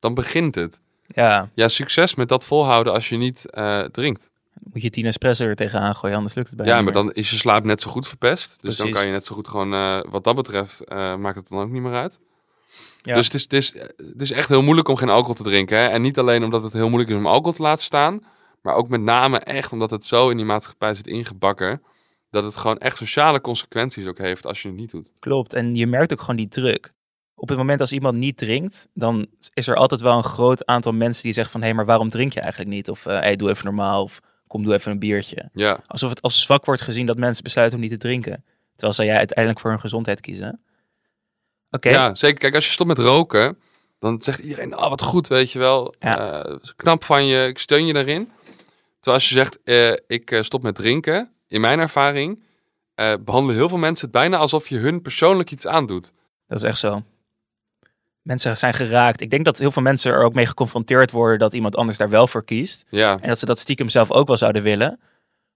Dan 0.00 0.14
begint 0.14 0.54
het. 0.54 0.80
Ja, 1.06 1.50
Ja, 1.54 1.68
succes 1.68 2.14
met 2.14 2.28
dat 2.28 2.44
volhouden 2.44 2.92
als 2.92 3.08
je 3.08 3.16
niet 3.16 3.50
eh, 3.50 3.80
drinkt. 3.80 4.30
moet 4.72 4.82
je 4.82 4.90
tien 4.90 5.06
espresso 5.06 5.44
er 5.44 5.56
tegenaan 5.56 5.94
gooien, 5.94 6.16
anders 6.16 6.34
lukt 6.34 6.48
het 6.48 6.56
bijna 6.56 6.76
Ja, 6.76 6.82
maar 6.82 6.92
dan 6.92 7.12
is 7.12 7.30
je 7.30 7.36
slaap 7.36 7.64
net 7.64 7.80
zo 7.80 7.90
goed 7.90 8.08
verpest. 8.08 8.58
Dus 8.62 8.76
dan 8.76 8.90
kan 8.90 9.06
je 9.06 9.12
net 9.12 9.24
zo 9.24 9.34
goed 9.34 9.48
gewoon, 9.48 9.70
wat 10.10 10.24
dat 10.24 10.34
betreft, 10.34 10.88
maakt 10.88 11.36
het 11.36 11.48
dan 11.48 11.58
ook 11.58 11.70
niet 11.70 11.82
meer 11.82 11.94
uit. 11.94 12.18
Ja. 13.02 13.14
Dus 13.14 13.24
het 13.24 13.34
is, 13.34 13.42
het, 13.42 13.52
is, 13.52 13.72
het 13.96 14.20
is 14.20 14.30
echt 14.30 14.48
heel 14.48 14.62
moeilijk 14.62 14.88
om 14.88 14.96
geen 14.96 15.08
alcohol 15.08 15.34
te 15.34 15.42
drinken. 15.42 15.78
Hè? 15.78 15.86
En 15.86 16.02
niet 16.02 16.18
alleen 16.18 16.44
omdat 16.44 16.62
het 16.62 16.72
heel 16.72 16.88
moeilijk 16.88 17.10
is 17.10 17.16
om 17.16 17.26
alcohol 17.26 17.52
te 17.52 17.62
laten 17.62 17.84
staan. 17.84 18.24
Maar 18.62 18.74
ook 18.74 18.88
met 18.88 19.00
name 19.00 19.38
echt 19.38 19.72
omdat 19.72 19.90
het 19.90 20.04
zo 20.04 20.30
in 20.30 20.36
die 20.36 20.46
maatschappij 20.46 20.94
zit 20.94 21.06
ingebakken. 21.06 21.82
Dat 22.30 22.44
het 22.44 22.56
gewoon 22.56 22.78
echt 22.78 22.96
sociale 22.96 23.40
consequenties 23.40 24.06
ook 24.06 24.18
heeft 24.18 24.46
als 24.46 24.62
je 24.62 24.68
het 24.68 24.76
niet 24.76 24.90
doet. 24.90 25.12
Klopt. 25.18 25.54
En 25.54 25.74
je 25.74 25.86
merkt 25.86 26.12
ook 26.12 26.20
gewoon 26.20 26.36
die 26.36 26.48
druk. 26.48 26.92
Op 27.34 27.48
het 27.48 27.58
moment 27.58 27.80
als 27.80 27.92
iemand 27.92 28.16
niet 28.16 28.36
drinkt, 28.36 28.88
dan 28.94 29.26
is 29.54 29.68
er 29.68 29.76
altijd 29.76 30.00
wel 30.00 30.16
een 30.16 30.24
groot 30.24 30.66
aantal 30.66 30.92
mensen 30.92 31.22
die 31.22 31.32
zeggen 31.32 31.52
van... 31.52 31.60
hé, 31.60 31.66
hey, 31.66 31.76
maar 31.76 31.86
waarom 31.86 32.08
drink 32.08 32.32
je 32.32 32.40
eigenlijk 32.40 32.70
niet? 32.70 32.90
Of 32.90 33.06
eh 33.06 33.18
hey, 33.18 33.36
doe 33.36 33.48
even 33.48 33.64
normaal. 33.64 34.02
Of 34.02 34.20
kom, 34.46 34.64
doe 34.64 34.74
even 34.74 34.92
een 34.92 34.98
biertje. 34.98 35.48
Ja, 35.52 35.80
Alsof 35.86 36.10
het 36.10 36.22
als 36.22 36.42
zwak 36.42 36.64
wordt 36.64 36.82
gezien 36.82 37.06
dat 37.06 37.18
mensen 37.18 37.44
besluiten 37.44 37.76
om 37.76 37.82
niet 37.84 37.92
te 37.92 37.98
drinken. 37.98 38.44
Terwijl 38.70 38.92
zij 38.92 39.06
jij 39.06 39.16
uiteindelijk 39.16 39.60
voor 39.60 39.70
hun 39.70 39.80
gezondheid 39.80 40.20
kiezen. 40.20 40.60
Ja, 41.80 42.14
zeker. 42.14 42.38
Kijk, 42.38 42.54
als 42.54 42.66
je 42.66 42.72
stopt 42.72 42.88
met 42.88 42.98
roken, 42.98 43.58
dan 43.98 44.22
zegt 44.22 44.38
iedereen, 44.38 44.74
ah, 44.74 44.88
wat 44.88 45.02
goed, 45.02 45.28
weet 45.28 45.52
je 45.52 45.58
wel. 45.58 45.94
Ja. 45.98 46.44
Eh, 46.44 46.56
knap 46.76 47.04
van 47.04 47.26
je, 47.26 47.46
ik 47.46 47.58
steun 47.58 47.86
je 47.86 47.92
daarin. 47.92 48.30
Terwijl 49.00 49.16
als 49.16 49.28
je 49.28 49.34
zegt, 49.34 49.62
eh, 49.64 49.92
ik 50.06 50.30
eh, 50.30 50.42
stop 50.42 50.62
met 50.62 50.74
drinken, 50.74 51.32
in 51.48 51.60
mijn 51.60 51.78
ervaring, 51.78 52.42
eh, 52.94 53.14
behandelen 53.20 53.56
heel 53.56 53.68
veel 53.68 53.78
mensen 53.78 54.08
het 54.08 54.14
bijna 54.14 54.36
alsof 54.36 54.68
je 54.68 54.76
hun 54.76 55.02
persoonlijk 55.02 55.50
iets 55.50 55.66
aandoet. 55.66 56.12
dat 56.46 56.58
is 56.58 56.64
echt 56.64 56.78
zo. 56.78 57.02
Mensen 58.22 58.58
zijn 58.58 58.74
geraakt. 58.74 59.20
Ik 59.20 59.30
denk 59.30 59.44
dat 59.44 59.58
heel 59.58 59.70
veel 59.70 59.82
mensen 59.82 60.12
er 60.12 60.22
ook 60.22 60.34
mee 60.34 60.46
geconfronteerd 60.46 61.10
worden 61.10 61.38
dat 61.38 61.54
iemand 61.54 61.76
anders 61.76 61.98
daar 61.98 62.10
wel 62.10 62.26
voor 62.26 62.44
kiest. 62.44 62.84
Ja, 62.88 63.18
En 63.20 63.28
dat 63.28 63.38
ze 63.38 63.46
dat 63.46 63.58
stiekem 63.58 63.88
zelf 63.88 64.10
ook 64.10 64.26
wel 64.26 64.36
zouden 64.36 64.62
willen. 64.62 65.00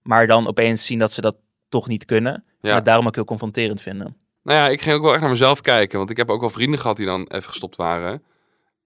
Maar 0.03 0.27
dan 0.27 0.47
opeens 0.47 0.87
zien 0.87 0.99
dat 0.99 1.13
ze 1.13 1.21
dat 1.21 1.37
toch 1.69 1.89
niet 1.89 2.05
kunnen. 2.05 2.35
En 2.35 2.45
ja. 2.61 2.75
het 2.75 2.85
daarom 2.85 3.07
ook 3.07 3.15
heel 3.15 3.25
confronterend 3.25 3.81
vinden. 3.81 4.17
Nou 4.43 4.59
ja, 4.59 4.69
ik 4.69 4.81
ging 4.83 4.97
ook 4.97 5.03
wel 5.03 5.13
echt 5.13 5.21
naar 5.21 5.31
mezelf 5.31 5.61
kijken. 5.61 5.99
Want 5.99 6.11
ik 6.11 6.17
heb 6.17 6.31
ook 6.31 6.41
wel 6.41 6.49
vrienden 6.51 6.81
gehad 6.81 6.97
die 6.97 7.07
dan 7.07 7.27
even 7.27 7.49
gestopt 7.49 7.77
waren. 7.77 8.23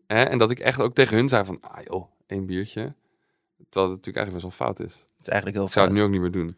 Hè? 0.06 0.22
En 0.22 0.38
dat 0.38 0.50
ik 0.50 0.58
echt 0.58 0.80
ook 0.80 0.94
tegen 0.94 1.16
hun 1.16 1.28
zei 1.28 1.44
van, 1.44 1.58
ah 1.60 1.78
joh, 1.84 2.10
één 2.26 2.46
biertje. 2.46 2.94
Terwijl 3.68 3.92
het 3.92 4.06
natuurlijk 4.06 4.16
eigenlijk 4.16 4.32
best 4.32 4.58
wel 4.58 4.66
fout 4.66 4.80
is. 4.80 4.92
Het 4.94 5.20
is 5.26 5.28
eigenlijk 5.28 5.56
heel 5.58 5.66
Ik 5.66 5.72
zou 5.72 5.86
fout. 5.86 5.88
het 5.88 5.96
nu 5.96 6.02
ook 6.02 6.10
niet 6.10 6.20
meer 6.20 6.42
doen. 6.42 6.56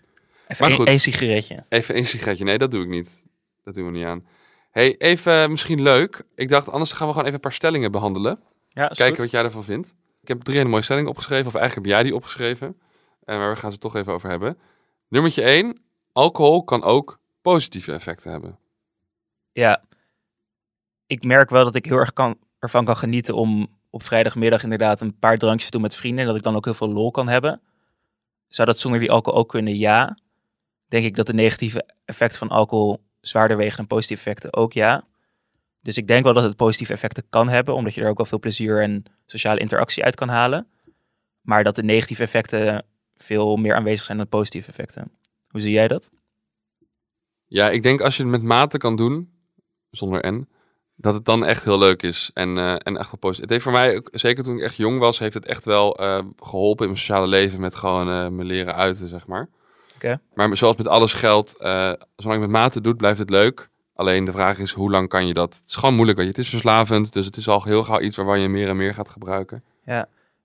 Even 0.49 0.77
maar 0.79 0.87
één 0.87 1.01
sigaretje. 1.01 1.65
Even 1.69 1.97
een 1.97 2.07
sigaretje. 2.07 2.45
Nee, 2.45 2.59
dat 2.59 2.71
doe 2.71 2.83
ik 2.83 2.89
niet. 2.89 3.23
Dat 3.65 3.75
doen 3.75 3.85
we 3.85 3.91
niet 3.91 4.05
aan. 4.05 4.27
hey, 4.71 4.97
even 4.97 5.43
eh, 5.43 5.49
misschien 5.49 5.83
leuk. 5.83 6.23
Ik 6.35 6.49
dacht, 6.49 6.69
anders 6.69 6.93
gaan 6.93 7.07
we 7.07 7.13
gewoon 7.13 7.25
even 7.25 7.35
een 7.35 7.41
paar 7.41 7.53
stellingen 7.53 7.93
behandelen. 7.93 8.41
Ja, 8.69 8.87
Kijken 8.87 9.07
goed. 9.07 9.17
wat 9.17 9.31
jij 9.31 9.43
ervan 9.43 9.65
vindt. 9.65 9.95
Ik 10.23 10.29
heb 10.29 10.43
drie 10.43 10.57
hele 10.57 10.69
mooie 10.69 10.83
stellingen 10.83 11.11
opgeschreven. 11.11 11.47
Of 11.47 11.55
eigenlijk 11.55 11.87
heb 11.87 11.95
jij 11.95 12.05
die 12.05 12.15
opgeschreven. 12.15 12.79
Eh, 13.25 13.37
maar 13.37 13.51
we 13.51 13.57
gaan 13.57 13.73
ze 13.73 13.79
toch 13.79 13.97
even 13.97 14.13
over 14.13 14.31
hebben. 14.31 14.59
Nummertje 15.09 15.43
1. 15.43 15.79
Alcohol 16.13 16.65
kan 16.65 16.83
ook 16.83 17.19
positieve 17.43 17.93
effecten 17.93 18.31
hebben. 18.31 18.59
Ja. 19.59 19.85
Ik 21.07 21.25
merk 21.25 21.51
wel 21.51 21.65
dat 21.65 21.75
ik 21.75 21.85
heel 21.85 21.97
erg 21.97 22.13
kan, 22.13 22.39
ervan 22.59 22.85
kan 22.85 22.97
genieten 22.97 23.35
om 23.35 23.67
op 23.91 24.03
vrijdagmiddag 24.03 24.63
inderdaad 24.63 25.01
een 25.01 25.19
paar 25.19 25.39
drankjes 25.39 25.65
te 25.65 25.71
doen 25.71 25.81
met 25.81 25.97
vrienden. 25.97 26.21
En 26.21 26.27
dat 26.27 26.37
ik 26.37 26.43
dan 26.43 26.57
ook 26.57 26.65
heel 26.65 26.75
veel 26.75 26.93
lol 26.93 27.11
kan 27.11 27.29
hebben. 27.29 27.61
Zou 28.49 28.69
dat 28.69 28.79
zonder 28.79 29.01
die 29.01 29.11
alcohol 29.11 29.39
ook 29.39 29.49
kunnen? 29.49 29.77
Ja. 29.77 30.19
Denk 30.89 31.05
ik 31.05 31.17
dat 31.17 31.27
de 31.27 31.35
negatieve 31.35 31.87
effecten 32.05 32.39
van 32.39 32.49
alcohol 32.49 33.03
zwaarder 33.21 33.57
wegen 33.57 33.77
dan 33.77 33.87
positieve 33.87 34.23
effecten 34.23 34.55
ook? 34.55 34.73
Ja. 34.73 35.05
Dus 35.81 35.97
ik 35.97 36.07
denk 36.07 36.25
wel 36.25 36.35
dat 36.35 36.43
het 36.43 36.57
positieve 36.57 36.93
effecten 36.93 37.29
kan 37.29 37.49
hebben, 37.49 37.75
omdat 37.75 37.95
je 37.95 38.01
er 38.01 38.09
ook 38.09 38.17
wel 38.17 38.27
veel 38.27 38.39
plezier 38.39 38.83
en 38.83 39.05
sociale 39.27 39.61
interactie 39.61 40.05
uit 40.05 40.15
kan 40.15 40.29
halen. 40.29 40.67
Maar 41.41 41.65
dat 41.65 41.77
de 41.77 41.83
negatieve 41.83 42.23
effecten 42.23 42.85
veel 43.17 43.57
meer 43.57 43.75
aanwezig 43.75 44.05
zijn 44.05 44.19
dan 44.19 44.29
positieve 44.29 44.69
effecten. 44.69 45.11
Hoe 45.49 45.61
zie 45.61 45.73
jij 45.73 45.89
dat? 45.89 46.11
Ja, 47.49 47.71
ik 47.71 47.83
denk 47.83 48.01
als 48.01 48.17
je 48.17 48.23
het 48.23 48.31
met 48.31 48.43
mate 48.43 48.79
kan 48.79 48.97
doen, 48.97 49.38
zonder 49.91 50.33
N, 50.33 50.49
dat 50.97 51.15
het 51.15 51.25
dan 51.25 51.45
echt 51.45 51.65
heel 51.65 51.79
leuk 51.79 52.03
is 52.03 52.31
en, 52.35 52.59
eh, 52.59 52.73
en 52.73 52.97
echt 52.97 53.11
wel 53.11 53.19
positief. 53.21 53.41
Het 53.41 53.51
heeft 53.51 53.63
voor 53.63 53.73
mij, 53.73 53.97
ook- 53.97 54.09
zeker 54.13 54.45
toen 54.45 54.57
ik 54.57 54.63
echt 54.63 54.77
jong 54.77 54.99
was, 54.99 55.19
heeft 55.19 55.35
het 55.35 55.47
echt 55.47 55.65
wel 55.65 55.97
eh, 55.97 56.19
geholpen 56.39 56.85
in 56.85 56.91
mijn 56.93 57.03
sociale 57.05 57.27
leven 57.27 57.61
met 57.61 57.75
gewoon 57.75 58.09
eh, 58.09 58.29
me 58.29 58.45
leren 58.45 58.75
uiten, 58.75 59.09
zeg 59.09 59.27
maar. 59.27 59.49
Oké. 59.95 60.21
Maar 60.35 60.57
zoals 60.57 60.77
met 60.77 60.89
alles 60.89 61.13
geldt, 61.13 61.55
zolang 61.59 62.01
je 62.17 62.39
met 62.39 62.51
mate 62.51 62.81
doet, 62.81 62.97
blijft 62.97 63.19
het 63.19 63.31
leuk. 63.31 63.69
Alleen 63.95 64.25
de 64.25 64.33
vraag 64.33 64.59
is, 64.59 64.73
hoe 64.73 64.91
lang 64.91 65.09
kan 65.09 65.27
je 65.27 65.35
dat? 65.35 65.55
Het 65.55 65.69
is 65.69 65.77
gewoon 65.77 65.95
moeilijk, 65.95 66.19
weet 66.19 66.27
je. 66.27 66.33
Het 66.33 66.43
is 66.43 66.49
verslavend, 66.51 67.13
dus 67.13 67.27
het 67.27 67.37
is 67.37 67.49
al 67.49 67.63
heel 67.63 67.83
gauw 67.83 68.01
iets 68.01 68.17
waarvan 68.17 68.41
je 68.41 68.49
meer 68.49 68.69
en 68.69 68.77
meer 68.77 68.95
gaat 68.95 69.09
gebruiken. 69.09 69.63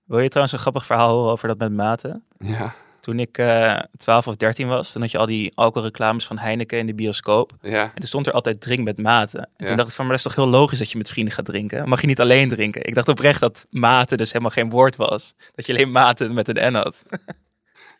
Wil 0.04 0.18
je 0.18 0.28
trouwens 0.28 0.52
een 0.52 0.60
grappig 0.60 0.86
verhaal 0.86 1.14
horen 1.14 1.32
over 1.32 1.48
dat 1.48 1.58
met 1.58 1.72
maten? 1.72 2.24
Ja, 2.38 2.74
Toen 3.04 3.18
ik 3.18 3.38
eh 3.38 3.78
12 3.96 4.26
of 4.26 4.36
13 4.36 4.68
was, 4.68 4.92
dan 4.92 5.02
had 5.02 5.10
je 5.10 5.18
al 5.18 5.26
die 5.26 5.52
alcoholreclames 5.54 6.26
van 6.26 6.38
Heineken 6.38 6.78
in 6.78 6.86
de 6.86 6.94
bioscoop. 6.94 7.52
ja. 7.62 7.82
En 7.82 7.90
toen 7.94 8.06
stond 8.08 8.26
er 8.26 8.32
altijd 8.32 8.60
drink 8.60 8.84
met 8.84 8.98
maten. 8.98 9.40
En 9.40 9.48
Ja. 9.56 9.66
toen 9.66 9.76
dacht 9.76 9.88
ik 9.88 9.94
van, 9.94 10.06
maar 10.06 10.16
dat 10.16 10.26
is 10.26 10.32
toch 10.32 10.44
heel 10.44 10.52
logisch 10.54 10.78
dat 10.78 10.90
je 10.90 10.98
met 10.98 11.08
vrienden 11.08 11.34
gaat 11.34 11.44
drinken? 11.44 11.88
Mag 11.88 12.00
je 12.00 12.06
niet 12.06 12.20
alleen 12.20 12.48
drinken? 12.48 12.84
Ik 12.86 12.94
dacht 12.94 13.08
oprecht 13.08 13.40
dat 13.40 13.66
maten 13.70 14.18
dus 14.18 14.28
helemaal 14.28 14.50
geen 14.50 14.70
woord 14.70 14.96
was. 14.96 15.34
Dat 15.54 15.66
je 15.66 15.72
alleen 15.72 15.90
maten 15.90 16.34
met 16.34 16.48
een 16.48 16.72
N 16.72 16.74
had. 16.74 17.02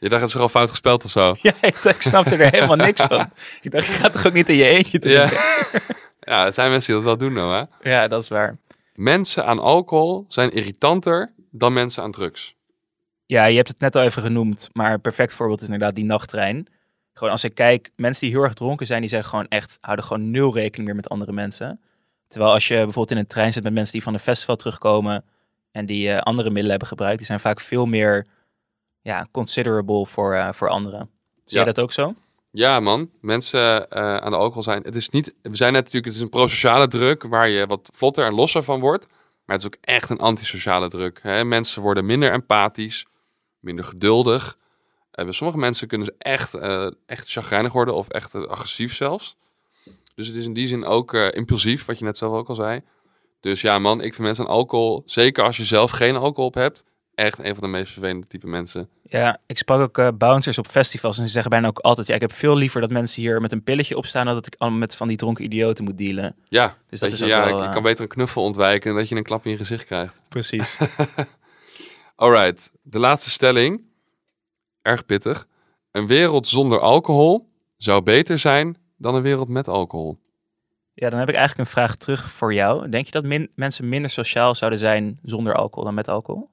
Je 0.01 0.09
dacht, 0.09 0.21
het 0.21 0.29
is 0.31 0.35
gewoon 0.35 0.51
fout 0.51 0.71
gespeld 0.71 1.05
of 1.05 1.11
zo. 1.11 1.35
ja, 1.43 1.53
ik, 1.61 1.83
dacht, 1.83 1.95
ik 1.97 2.03
snapte 2.03 2.37
er 2.37 2.51
helemaal 2.51 2.77
niks 2.77 3.03
van. 3.03 3.31
Ik 3.61 3.71
dacht, 3.71 3.87
je 3.87 3.93
gaat 3.93 4.13
toch 4.13 4.27
ook 4.27 4.33
niet 4.33 4.49
in 4.49 4.57
je 4.57 4.65
eentje 4.65 5.09
Ja. 5.09 5.27
drinken? 5.27 5.47
ja, 6.21 6.45
het 6.45 6.55
zijn 6.55 6.71
mensen 6.71 6.95
die 6.95 7.03
dat 7.05 7.19
wel 7.19 7.29
doen, 7.29 7.33
nou, 7.37 7.67
hè. 7.81 7.91
Ja, 7.91 8.09
dat 8.09 8.23
is 8.23 8.29
waar. 8.29 8.57
Mensen 8.95 9.47
aan 9.47 9.59
alcohol 9.59 10.25
zijn 10.29 10.51
irritanter 10.51 11.33
dan 11.51 11.73
mensen 11.73 12.03
aan 12.03 12.11
drugs. 12.13 12.55
Ja, 13.27 13.45
je 13.45 13.57
hebt 13.57 13.69
het 13.69 13.79
net 13.81 13.97
al 13.97 14.03
even 14.03 14.23
genoemd, 14.23 14.69
maar 14.73 14.93
een 14.93 15.01
perfect 15.01 15.35
voorbeeld 15.35 15.59
is 15.61 15.67
inderdaad 15.67 15.95
die 15.95 16.05
nachttrein. 16.05 16.67
Gewoon 17.13 17.33
als 17.33 17.45
ik 17.45 17.55
kijk, 17.55 17.91
mensen 17.97 18.27
die 18.27 18.35
heel 18.35 18.45
erg 18.45 18.55
dronken 18.55 18.87
zijn, 18.87 19.01
die 19.01 19.11
zijn 19.11 19.25
gewoon 19.25 19.49
echt, 19.49 19.79
houden 19.81 20.05
gewoon 20.05 20.31
nul 20.31 20.55
rekening 20.55 20.87
meer 20.87 20.97
met 20.97 21.09
andere 21.09 21.33
mensen. 21.33 21.81
Terwijl 22.29 22.53
als 22.53 22.69
je 22.69 22.75
bijvoorbeeld 22.75 23.11
in 23.11 23.17
een 23.17 23.27
trein 23.27 23.53
zit 23.53 23.63
met 23.63 23.73
mensen 23.73 23.93
die 23.93 24.03
van 24.03 24.15
een 24.15 24.21
festival 24.21 24.57
terugkomen 24.57 25.25
en 25.71 25.87
die 25.87 26.11
eh, 26.11 26.19
andere 26.21 26.47
middelen 26.49 26.71
hebben 26.71 26.89
gebruikt, 26.89 27.17
die 27.19 27.27
zijn 27.27 27.41
vaak 27.41 27.61
veel 27.61 27.87
meer 27.87 28.27
ja, 29.01 29.27
considerable 29.31 30.07
voor, 30.07 30.35
eh, 30.35 30.53
voor 30.53 30.69
anderen. 30.69 30.99
Zie 31.35 31.59
Ja. 31.59 31.65
jij 31.65 31.73
dat 31.73 31.81
ook 31.81 31.93
zo? 31.93 32.15
Ja, 32.51 32.81
man. 32.81 33.11
Mensen 33.21 33.91
eh, 33.91 34.17
aan 34.17 34.31
de 34.31 34.37
alcohol 34.37 34.63
zijn. 34.63 34.83
Het 34.83 34.95
is 34.95 35.09
niet. 35.09 35.35
We 35.43 35.57
zijn 35.57 35.73
net 35.73 35.81
natuurlijk. 35.85 36.05
Het 36.05 36.15
is 36.15 36.21
een 36.21 36.29
prosociale 36.29 36.89
druk 36.89 37.23
waar 37.23 37.49
je 37.49 37.67
wat 37.67 37.91
vlotter 37.93 38.27
en 38.27 38.35
losser 38.35 38.63
van 38.63 38.81
wordt. 38.81 39.07
Maar 39.45 39.57
het 39.57 39.61
is 39.61 39.67
ook 39.67 39.79
echt 39.81 40.11
een 40.11 40.19
antisociale 40.19 40.89
druk. 40.89 41.19
Hè? 41.23 41.45
Mensen 41.45 41.83
worden 41.83 42.07
minder 42.07 42.33
empathisch, 42.33 43.07
minder 43.65 43.85
geduldig. 43.85 44.59
Eh, 45.11 45.25
bij 45.25 45.35
sommige 45.35 45.59
mensen 45.59 45.89
kunnen 45.89 46.07
ze 46.07 46.15
echt, 46.19 46.55
eh, 46.55 46.87
echt 47.07 47.31
chagrijnig 47.31 47.73
worden 47.73 47.95
of 47.95 48.09
echt 48.09 48.35
eh, 48.35 48.43
agressief 48.43 48.95
zelfs. 48.95 49.37
Dus 50.15 50.27
het 50.27 50.37
is 50.37 50.45
in 50.45 50.53
die 50.53 50.67
zin 50.67 50.85
ook 50.85 51.15
impulsief, 51.15 51.85
wat 51.85 51.99
je 51.99 52.05
net 52.05 52.19
zelf 52.19 52.35
ook 52.35 52.49
al 52.49 52.55
zei. 52.55 52.81
Dus 53.41 53.61
ja, 53.61 53.79
man, 53.79 54.01
ik 54.01 54.15
vind 54.15 54.27
mensen 54.27 54.45
aan 54.45 54.51
alcohol, 54.51 55.03
zeker 55.07 55.45
als 55.45 55.57
je 55.57 55.65
zelf 55.65 55.91
geen 55.91 56.17
alcohol 56.17 56.47
op 56.47 56.55
hebt, 56.55 56.85
echt 57.15 57.39
een 57.39 57.55
van 57.55 57.63
de 57.63 57.69
meest 57.69 57.93
vervelende 57.93 58.27
type 58.27 58.47
mensen. 58.47 58.89
Ja, 59.03 59.41
ik 59.47 59.59
sprak 59.59 59.81
ook 59.81 60.19
bouncers 60.19 60.59
op 60.59 60.67
festivals 60.67 61.19
en 61.19 61.27
ze 61.27 61.33
zeggen 61.33 61.51
bijna 61.51 61.67
ook 61.67 61.79
altijd, 61.79 62.07
ja, 62.07 62.15
ik 62.15 62.21
heb 62.21 62.33
veel 62.33 62.57
liever 62.57 62.81
dat 62.81 62.91
mensen 62.91 63.23
hier 63.23 63.41
met 63.41 63.53
een 63.53 63.65
pilletje 63.65 63.97
opstaan 63.97 64.25
dan 64.25 64.35
dat 64.35 64.47
ik 64.47 64.55
allemaal 64.59 64.79
met 64.79 64.95
van 64.95 65.09
die 65.09 65.17
dronken 65.17 65.45
idioten 65.45 65.85
moet 65.85 65.99
dealen. 65.99 66.37
Ja, 66.49 66.77
Dus 66.89 67.01
dat 67.01 67.11
dat 67.11 67.11
is 67.11 67.19
je, 67.19 67.25
ook 67.25 67.31
ja, 67.31 67.51
wel, 67.51 67.63
eh, 67.63 67.73
kan 67.73 67.83
beter 67.83 68.03
een 68.03 68.11
knuffel 68.11 68.43
ontwijken 68.43 68.91
dan 68.91 68.99
dat 68.99 69.09
je 69.09 69.17
een 69.17 69.23
klap 69.23 69.45
in 69.45 69.51
je 69.51 69.57
gezicht 69.57 69.85
krijgt. 69.85 70.21
Precies. 70.29 70.79
Alright, 72.15 72.73
de 72.83 72.99
laatste 72.99 73.31
stelling. 73.31 73.85
Erg 74.83 75.07
pittig. 75.07 75.47
Een 75.91 76.07
wereld 76.07 76.47
zonder 76.47 76.81
alcohol 76.81 77.49
zou 77.77 78.03
beter 78.03 78.39
zijn 78.39 78.77
dan 78.97 79.15
een 79.15 79.23
wereld 79.23 79.49
met 79.49 79.69
alcohol. 79.69 80.19
Ja, 80.95 81.11
dan 81.11 81.19
heb 81.19 81.29
ik 81.29 81.35
eigenlijk 81.35 81.69
een 81.69 81.75
vraag 81.75 81.97
terug 81.97 82.31
voor 82.31 82.55
jou. 82.55 82.89
Denk 82.89 83.05
je 83.07 83.11
dat 83.13 83.25
min- 83.25 83.51
mensen 83.55 83.89
minder 83.89 84.11
sociaal 84.11 84.55
zouden 84.55 84.79
zijn 84.79 85.19
zonder 85.23 85.55
alcohol 85.55 85.85
dan 85.85 85.95
met 85.95 86.09
alcohol? 86.09 86.51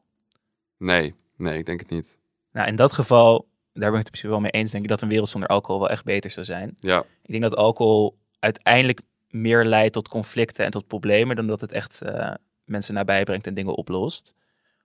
Nee, 0.77 1.15
nee, 1.37 1.57
ik 1.57 1.65
denk 1.65 1.79
het 1.79 1.89
niet. 1.89 2.19
Nou, 2.51 2.67
in 2.67 2.75
dat 2.75 2.93
geval, 2.93 3.47
daar 3.73 3.91
ben 3.91 3.99
ik 3.99 4.05
het 4.05 4.05
principe 4.05 4.27
wel 4.31 4.39
mee 4.39 4.51
eens, 4.51 4.71
denk 4.71 4.83
ik 4.83 4.89
dat 4.89 5.01
een 5.01 5.09
wereld 5.09 5.29
zonder 5.29 5.49
alcohol 5.49 5.79
wel 5.79 5.89
echt 5.89 6.03
beter 6.03 6.31
zou 6.31 6.45
zijn. 6.45 6.75
Ja, 6.79 6.99
Ik 7.21 7.31
denk 7.31 7.41
dat 7.43 7.55
alcohol 7.55 8.17
uiteindelijk 8.39 9.01
meer 9.29 9.65
leidt 9.65 9.93
tot 9.93 10.07
conflicten 10.07 10.65
en 10.65 10.71
tot 10.71 10.87
problemen 10.87 11.35
dan 11.35 11.47
dat 11.47 11.61
het 11.61 11.71
echt 11.71 12.01
eh, 12.01 12.33
mensen 12.65 12.93
nabij 12.93 13.23
brengt 13.23 13.47
en 13.47 13.53
dingen 13.53 13.75
oplost. 13.75 14.33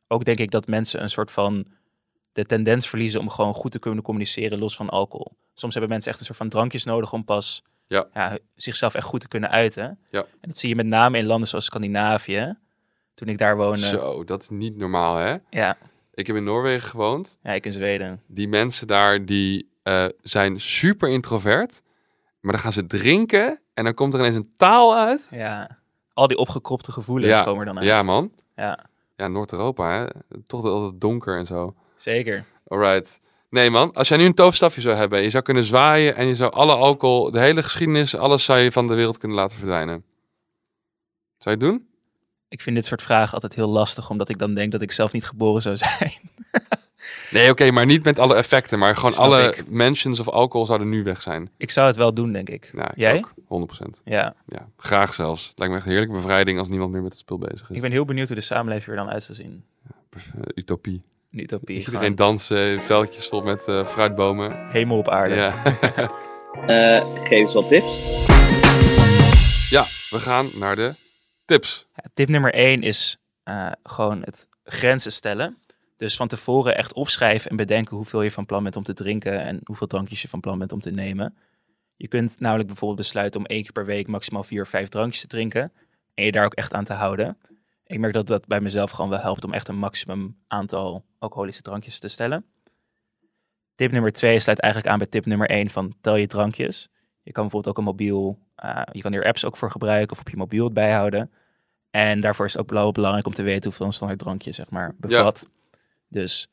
Ook 0.08 0.24
denk 0.24 0.38
ik 0.38 0.50
dat 0.50 0.66
mensen 0.66 1.02
een 1.02 1.10
soort 1.10 1.30
van 1.30 1.66
de 2.32 2.44
tendens 2.44 2.88
verliezen 2.88 3.20
om 3.20 3.28
gewoon 3.28 3.54
goed 3.54 3.70
te 3.70 3.78
kunnen 3.78 4.02
communiceren 4.04 4.58
los 4.58 4.76
van 4.76 4.88
alcohol. 4.88 5.32
Soms 5.54 5.72
hebben 5.72 5.90
mensen 5.90 6.10
echt 6.10 6.20
een 6.20 6.26
soort 6.26 6.38
van 6.38 6.48
drankjes 6.48 6.84
nodig 6.84 7.12
om 7.12 7.24
pas 7.24 7.62
Ja. 7.86 8.38
zichzelf 8.54 8.94
echt 8.94 9.06
goed 9.06 9.20
te 9.20 9.28
kunnen 9.28 9.50
uiten. 9.50 9.98
Ja. 10.10 10.20
En 10.20 10.48
dat 10.48 10.58
zie 10.58 10.68
je 10.68 10.74
met 10.74 10.86
name 10.86 11.18
in 11.18 11.26
landen 11.26 11.48
zoals 11.48 11.64
Scandinavië. 11.64 12.54
Toen 13.14 13.28
ik 13.28 13.38
daar 13.38 13.56
woonde. 13.56 13.86
zo, 13.86 14.24
dat 14.24 14.42
is 14.42 14.48
niet 14.48 14.76
normaal 14.76 15.16
hè. 15.16 15.36
Ja, 15.50 15.76
Ik 16.14 16.26
heb 16.26 16.36
in 16.36 16.44
Noorwegen 16.44 16.88
gewoond. 16.88 17.38
ja, 17.42 17.52
ik 17.52 17.66
in 17.66 17.72
Zweden. 17.72 18.22
Die 18.26 18.48
mensen 18.48 18.86
daar, 18.86 19.24
die 19.24 19.70
eh, 19.82 20.06
zijn 20.22 20.60
super 20.60 21.08
introvert. 21.08 21.82
Maar 22.40 22.52
dan 22.52 22.60
gaan 22.60 22.72
ze 22.72 22.86
drinken 22.86 23.60
en 23.74 23.84
dan 23.84 23.94
komt 23.94 24.14
er 24.14 24.20
ineens 24.20 24.36
een 24.36 24.52
taal 24.56 24.96
uit. 24.96 25.26
Ja, 25.30 25.78
al 26.12 26.26
die 26.26 26.36
opgekropte 26.38 26.92
gevoelens 26.92 27.38
Ja, 27.38 27.44
komen 27.44 27.60
er 27.60 27.66
dan 27.66 27.76
uit. 27.78 27.86
Ja 27.86 28.02
man. 28.02 28.32
Ja, 28.56 28.84
Ja, 29.16 29.28
Noord-Europa. 29.28 30.10
Toch 30.46 30.64
altijd 30.64 31.00
donker 31.00 31.38
en 31.38 31.46
zo. 31.46 31.74
zeker. 31.96 32.44
Alright. 32.66 33.20
Nee 33.50 33.70
man, 33.70 33.92
als 33.92 34.08
jij 34.08 34.18
nu 34.18 34.24
een 34.24 34.34
toofstafje 34.34 34.80
zou 34.80 34.96
hebben, 34.96 35.22
je 35.22 35.30
zou 35.30 35.42
kunnen 35.42 35.64
zwaaien 35.64 36.16
en 36.16 36.26
je 36.26 36.34
zou 36.34 36.52
alle 36.52 36.74
alcohol, 36.74 37.30
de 37.30 37.38
hele 37.40 37.62
geschiedenis, 37.62 38.16
alles 38.16 38.44
zou 38.44 38.58
je 38.58 38.72
van 38.72 38.86
de 38.86 38.94
wereld 38.94 39.18
kunnen 39.18 39.36
laten 39.36 39.56
verdwijnen. 39.58 40.04
Zou 41.38 41.58
je 41.58 41.64
het 41.64 41.72
doen? 41.72 41.86
Ik 42.48 42.60
vind 42.62 42.76
dit 42.76 42.86
soort 42.86 43.02
vragen 43.02 43.32
altijd 43.34 43.54
heel 43.54 43.68
lastig, 43.68 44.10
omdat 44.10 44.28
ik 44.28 44.38
dan 44.38 44.54
denk 44.54 44.72
dat 44.72 44.80
ik 44.80 44.92
zelf 44.92 45.12
niet 45.12 45.24
geboren 45.24 45.62
zou 45.62 45.76
zijn. 45.86 46.12
Nee, 47.30 47.50
oké, 47.50 47.70
maar 47.70 47.86
niet 47.86 48.04
met 48.04 48.18
alle 48.18 48.34
effecten, 48.34 48.78
maar 48.78 48.96
gewoon 48.96 49.12
Snap 49.12 49.26
alle 49.26 49.42
ik. 49.56 49.68
mentions 49.68 50.20
of 50.20 50.28
alcohol 50.28 50.66
zouden 50.66 50.88
nu 50.88 51.02
weg 51.02 51.22
zijn. 51.22 51.50
Ik 51.56 51.70
zou 51.70 51.86
het 51.86 51.96
wel 51.96 52.14
doen, 52.14 52.32
denk 52.32 52.48
ik. 52.48 52.70
Ja, 52.74 52.90
ik 52.90 52.96
Jij? 52.96 53.16
ook. 53.16 53.34
100%. 53.48 54.00
Ja, 54.04 54.34
Ja, 54.46 54.68
graag 54.76 55.14
zelfs. 55.14 55.48
Het 55.48 55.58
lijkt 55.58 55.72
me 55.72 55.78
echt 55.78 55.88
een 55.88 55.92
heerlijke 55.94 56.16
bevrijding 56.20 56.58
als 56.58 56.68
niemand 56.68 56.92
meer 56.92 57.02
met 57.02 57.10
het 57.12 57.20
spul 57.20 57.38
bezig 57.38 57.70
is. 57.70 57.76
ik 57.76 57.82
ben 57.82 57.90
heel 57.90 58.04
benieuwd 58.04 58.26
hoe 58.26 58.36
de 58.36 58.42
samenleving 58.42 58.88
er 58.90 59.04
dan 59.04 59.12
uit 59.12 59.22
zou 59.22 59.38
zien. 59.38 59.64
Utopie. 60.54 61.02
Een 61.32 61.40
utopie. 61.40 61.76
Iedereen 61.78 61.98
gewoon 62.00 62.14
dansen, 62.14 62.82
veldjes 62.82 63.26
vol 63.26 63.42
met 63.42 63.68
eh, 63.68 63.86
fruitbomen. 63.86 64.68
Hemel 64.68 64.98
op 64.98 65.08
aarde. 65.08 65.34
Ja. 65.34 65.62
Eh, 66.66 67.04
geef 67.14 67.30
eens 67.30 67.52
wat 67.54 67.68
tips. 67.68 67.98
ja, 69.70 69.84
we 70.10 70.18
gaan 70.20 70.50
naar 70.54 70.76
de 70.76 70.94
tips. 71.44 71.86
Ja, 71.94 72.02
tip 72.14 72.28
nummer 72.28 72.54
één 72.54 72.82
is 72.82 73.16
eh, 73.42 73.72
gewoon 73.82 74.22
het 74.24 74.48
grenzen 74.64 75.12
stellen. 75.12 75.56
Dus 75.96 76.16
van 76.16 76.28
tevoren 76.28 76.76
echt 76.76 76.92
opschrijven 76.92 77.50
en 77.50 77.56
bedenken 77.56 77.96
hoeveel 77.96 78.22
je 78.22 78.30
van 78.30 78.46
plan 78.46 78.62
bent 78.62 78.76
om 78.76 78.82
te 78.82 78.94
drinken 78.94 79.40
en 79.40 79.60
hoeveel 79.64 79.86
drankjes 79.86 80.22
je 80.22 80.28
van 80.28 80.40
plan 80.40 80.58
bent 80.58 80.72
om 80.72 80.80
te 80.80 80.90
nemen. 80.90 81.36
Je 81.96 82.08
kunt 82.08 82.40
namelijk 82.40 82.68
bijvoorbeeld 82.68 83.00
besluiten 83.00 83.40
om 83.40 83.46
één 83.46 83.62
keer 83.62 83.72
per 83.72 83.84
week 83.84 84.06
maximaal 84.06 84.42
vier 84.42 84.62
of 84.62 84.68
vijf 84.68 84.88
drankjes 84.88 85.20
te 85.20 85.26
drinken 85.26 85.72
en 86.14 86.24
je 86.24 86.32
daar 86.32 86.44
ook 86.44 86.54
echt 86.54 86.72
aan 86.72 86.84
te 86.84 86.92
houden. 86.92 87.38
Ik 87.86 87.98
merk 87.98 88.12
dat 88.12 88.26
dat 88.26 88.46
bij 88.46 88.60
mezelf 88.60 88.90
gewoon 88.90 89.10
wel 89.10 89.20
helpt 89.20 89.44
om 89.44 89.52
echt 89.52 89.68
een 89.68 89.78
maximum 89.78 90.36
aantal 90.46 91.04
alcoholische 91.18 91.62
drankjes 91.62 91.98
te 91.98 92.08
stellen. 92.08 92.44
Tip 93.74 93.92
nummer 93.92 94.12
twee 94.12 94.40
sluit 94.40 94.60
eigenlijk 94.60 94.92
aan 94.92 94.98
bij 94.98 95.06
tip 95.06 95.26
nummer 95.26 95.48
één 95.48 95.70
van 95.70 95.94
tel 96.00 96.16
je 96.16 96.26
drankjes. 96.26 96.88
Je 97.22 97.32
kan 97.32 97.42
bijvoorbeeld 97.42 97.66
ook 97.76 97.78
een 97.78 97.90
mobiel, 97.90 98.38
eh, 98.54 98.82
je 98.92 99.00
kan 99.00 99.12
hier 99.12 99.24
apps 99.24 99.44
ook 99.44 99.56
voor 99.56 99.70
gebruiken 99.70 100.12
of 100.12 100.20
op 100.20 100.28
je 100.28 100.36
mobiel 100.36 100.64
het 100.64 100.74
bijhouden. 100.74 101.30
En 101.90 102.20
daarvoor 102.20 102.44
is 102.46 102.52
het 102.52 102.72
ook 102.72 102.92
belangrijk 102.94 103.26
om 103.26 103.34
te 103.34 103.42
weten 103.42 103.64
hoeveel 103.64 103.86
een 103.86 103.92
standaard 103.92 104.20
drankje 104.20 104.52
zeg 104.52 104.70
maar 104.70 104.94
bevat. 104.98 105.48
Dus 106.08 106.48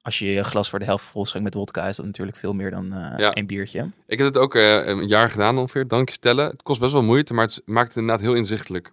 als 0.00 0.18
je 0.18 0.32
je 0.32 0.42
glas 0.44 0.68
voor 0.70 0.78
de 0.78 0.84
helft 0.84 1.04
vol 1.04 1.26
schenkt 1.26 1.44
met 1.44 1.54
wodka, 1.54 1.88
is 1.88 1.96
dat 1.96 2.06
natuurlijk 2.06 2.36
veel 2.36 2.52
meer 2.54 2.70
dan 2.70 2.92
eh 2.92 3.18
Ja. 3.18 3.32
één 3.32 3.46
biertje. 3.46 3.90
Ik 4.06 4.18
heb 4.18 4.26
het 4.26 4.36
ook 4.36 4.54
eh, 4.54 4.86
een 4.86 5.08
jaar 5.08 5.30
gedaan 5.30 5.58
ongeveer, 5.58 5.86
drankjes 5.86 6.18
tellen. 6.18 6.50
Het 6.50 6.62
kost 6.62 6.80
best 6.80 6.92
wel 6.92 7.02
moeite, 7.02 7.34
maar 7.34 7.44
het 7.46 7.62
maakt 7.64 7.88
het 7.88 7.96
inderdaad 7.96 8.24
heel 8.24 8.34
inzichtelijk. 8.34 8.92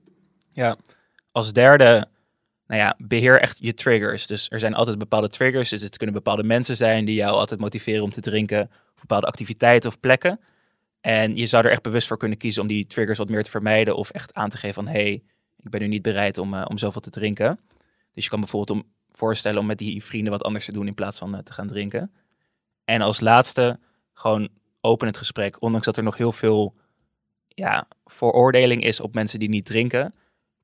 Ja. 0.52 0.78
Als 1.32 1.54
derde, 1.54 2.08
nou 2.68 2.82
ja, 2.82 2.96
beheer 2.98 3.40
echt 3.40 3.58
je 3.60 3.74
triggers. 3.74 4.28
Dus 4.28 4.50
er 4.50 4.60
zijn 4.60 4.74
altijd 4.74 4.98
bepaalde 4.98 5.30
triggers. 5.30 5.70
Dus 5.70 5.82
het 5.82 5.98
kunnen 5.98 6.16
bepaalde 6.16 6.44
mensen 6.44 6.76
zijn 6.76 7.06
die 7.06 7.16
jou 7.16 7.36
altijd 7.38 7.60
motiveren 7.60 8.04
om 8.04 8.10
te 8.12 8.22
drinken. 8.22 8.70
Of 8.96 9.02
bepaalde 9.02 9.28
activiteiten 9.28 9.90
of 9.90 10.00
plekken. 10.00 10.40
En 11.02 11.36
je 11.36 11.46
zou 11.46 11.66
er 11.66 11.72
echt 11.72 11.82
bewust 11.82 12.08
voor 12.08 12.18
kunnen 12.18 12.38
kiezen 12.38 12.62
om 12.62 12.68
die 12.68 12.88
triggers 12.88 13.18
wat 13.18 13.30
meer 13.30 13.44
te 13.44 13.50
vermijden. 13.52 13.96
Of 13.96 14.10
echt 14.10 14.34
aan 14.34 14.50
te 14.50 14.58
geven 14.58 14.84
van, 14.84 14.88
hey, 14.88 15.24
ik 15.58 15.70
ben 15.70 15.82
nu 15.82 15.88
niet 15.88 16.02
bereid 16.02 16.38
om, 16.38 16.54
eh, 16.54 16.66
om 16.68 16.78
zoveel 16.78 17.02
te 17.02 17.10
drinken. 17.10 17.60
Dus 18.14 18.24
je 18.24 18.30
kan 18.30 18.40
bijvoorbeeld 18.40 18.80
om, 18.80 18.92
voorstellen 19.18 19.60
om 19.60 19.66
met 19.66 19.78
die 19.78 20.04
vrienden 20.04 20.32
wat 20.32 20.44
anders 20.44 20.66
te 20.66 20.72
doen 20.72 20.88
in 20.88 20.94
plaats 20.94 21.20
van 21.20 21.36
eh, 21.36 21.42
te 21.42 21.54
gaan 21.54 21.68
drinken. 21.68 22.12
En 22.84 23.02
als 23.02 23.20
laatste, 23.20 23.80
gewoon 24.14 24.50
open 24.82 25.08
het 25.08 25.18
gesprek. 25.18 25.62
Ondanks 25.62 25.86
dat 25.86 25.98
er 25.98 26.04
nog 26.04 26.18
heel 26.18 26.32
veel 26.32 26.76
ja, 27.48 27.88
veroordeling 28.06 28.84
is 28.84 29.00
op 29.00 29.14
mensen 29.14 29.40
die 29.40 29.50
niet 29.50 29.66
drinken 29.66 30.14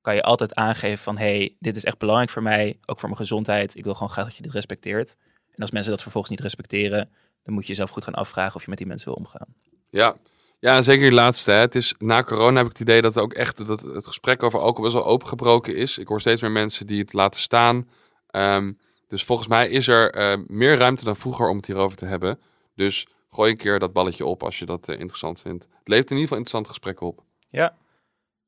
kan 0.02 0.16
je 0.16 0.22
altijd 0.22 0.56
aangeven 0.56 0.98
van 0.98 1.18
hey, 1.18 1.56
dit 1.60 1.76
is 1.76 1.84
echt 1.84 1.98
belangrijk 1.98 2.30
voor 2.30 2.44
mij, 2.44 2.80
ook 2.86 3.00
voor 3.00 3.10
mijn 3.10 3.22
gezondheid. 3.22 3.76
Ik 3.76 3.84
wil 3.84 3.94
gewoon 3.94 4.10
graag 4.10 4.26
dat 4.26 4.36
je 4.36 4.42
dit 4.42 4.52
respecteert. 4.52 5.18
En 5.52 5.62
als 5.62 5.72
mensen 5.72 5.92
dat 5.92 6.02
vervolgens 6.02 6.34
niet 6.34 6.42
respecteren, 6.42 7.10
dan 7.44 7.54
moet 7.54 7.64
je 7.64 7.70
jezelf 7.70 7.90
goed 7.90 8.04
gaan 8.04 8.14
afvragen 8.14 8.56
of 8.56 8.62
je 8.62 8.70
met 8.70 8.78
die 8.78 8.88
mensen 8.88 9.08
wil 9.08 9.18
omgaan. 9.18 9.48
Ja, 9.90 10.16
Ja, 10.60 10.82
zeker 10.82 11.10
die 11.10 11.18
laatste. 11.18 11.52
Het 11.52 11.76
is, 11.76 11.96
na 11.98 12.24
corona 12.24 12.58
heb 12.58 12.66
ik 12.66 12.72
het 12.72 12.82
idee 12.82 13.02
dat 13.02 13.18
ook 13.18 13.34
echt 13.34 13.68
dat 13.68 13.82
het 13.82 14.08
gesprek 14.08 14.44
over 14.44 14.60
alcohol 14.60 14.84
best 14.84 15.04
wel 15.04 15.06
opengebroken 15.06 15.76
is. 15.76 15.98
Ik 15.98 16.08
hoor 16.08 16.20
steeds 16.20 16.42
meer 16.42 16.52
mensen 16.52 16.88
die 16.88 17.02
het 17.02 17.14
laten 17.14 17.42
staan. 17.42 17.90
Ehm, 18.32 18.72
dus 19.08 19.24
volgens 19.24 19.48
mij 19.48 19.70
is 19.70 19.88
er 19.88 20.12
eh, 20.14 20.38
meer 20.48 20.78
ruimte 20.78 21.04
dan 21.04 21.16
vroeger 21.16 21.50
om 21.50 21.58
het 21.58 21.66
hierover 21.66 21.98
te 21.98 22.06
hebben. 22.06 22.40
Dus 22.76 23.08
gooi 23.30 23.52
een 23.52 23.58
keer 23.58 23.80
dat 23.80 23.94
balletje 23.94 24.26
op 24.26 24.44
als 24.44 24.60
je 24.60 24.66
dat 24.66 24.88
eh, 24.88 25.00
interessant 25.00 25.42
vindt. 25.42 25.64
Het 25.64 25.88
levert 25.88 26.10
in 26.10 26.18
ieder 26.18 26.22
geval 26.22 26.38
interessante 26.38 26.70
gesprekken 26.70 27.08
op. 27.08 27.24
Ja. 27.50 27.78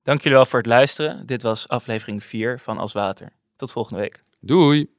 Dank 0.03 0.21
jullie 0.21 0.37
wel 0.37 0.45
voor 0.45 0.59
het 0.59 0.67
luisteren. 0.67 1.25
Dit 1.25 1.41
was 1.41 1.67
aflevering 1.67 2.23
4 2.23 2.59
van 2.59 2.77
Als 2.77 2.93
Water. 2.93 3.33
Tot 3.55 3.71
volgende 3.71 3.99
week. 3.99 4.23
Doei! 4.41 4.89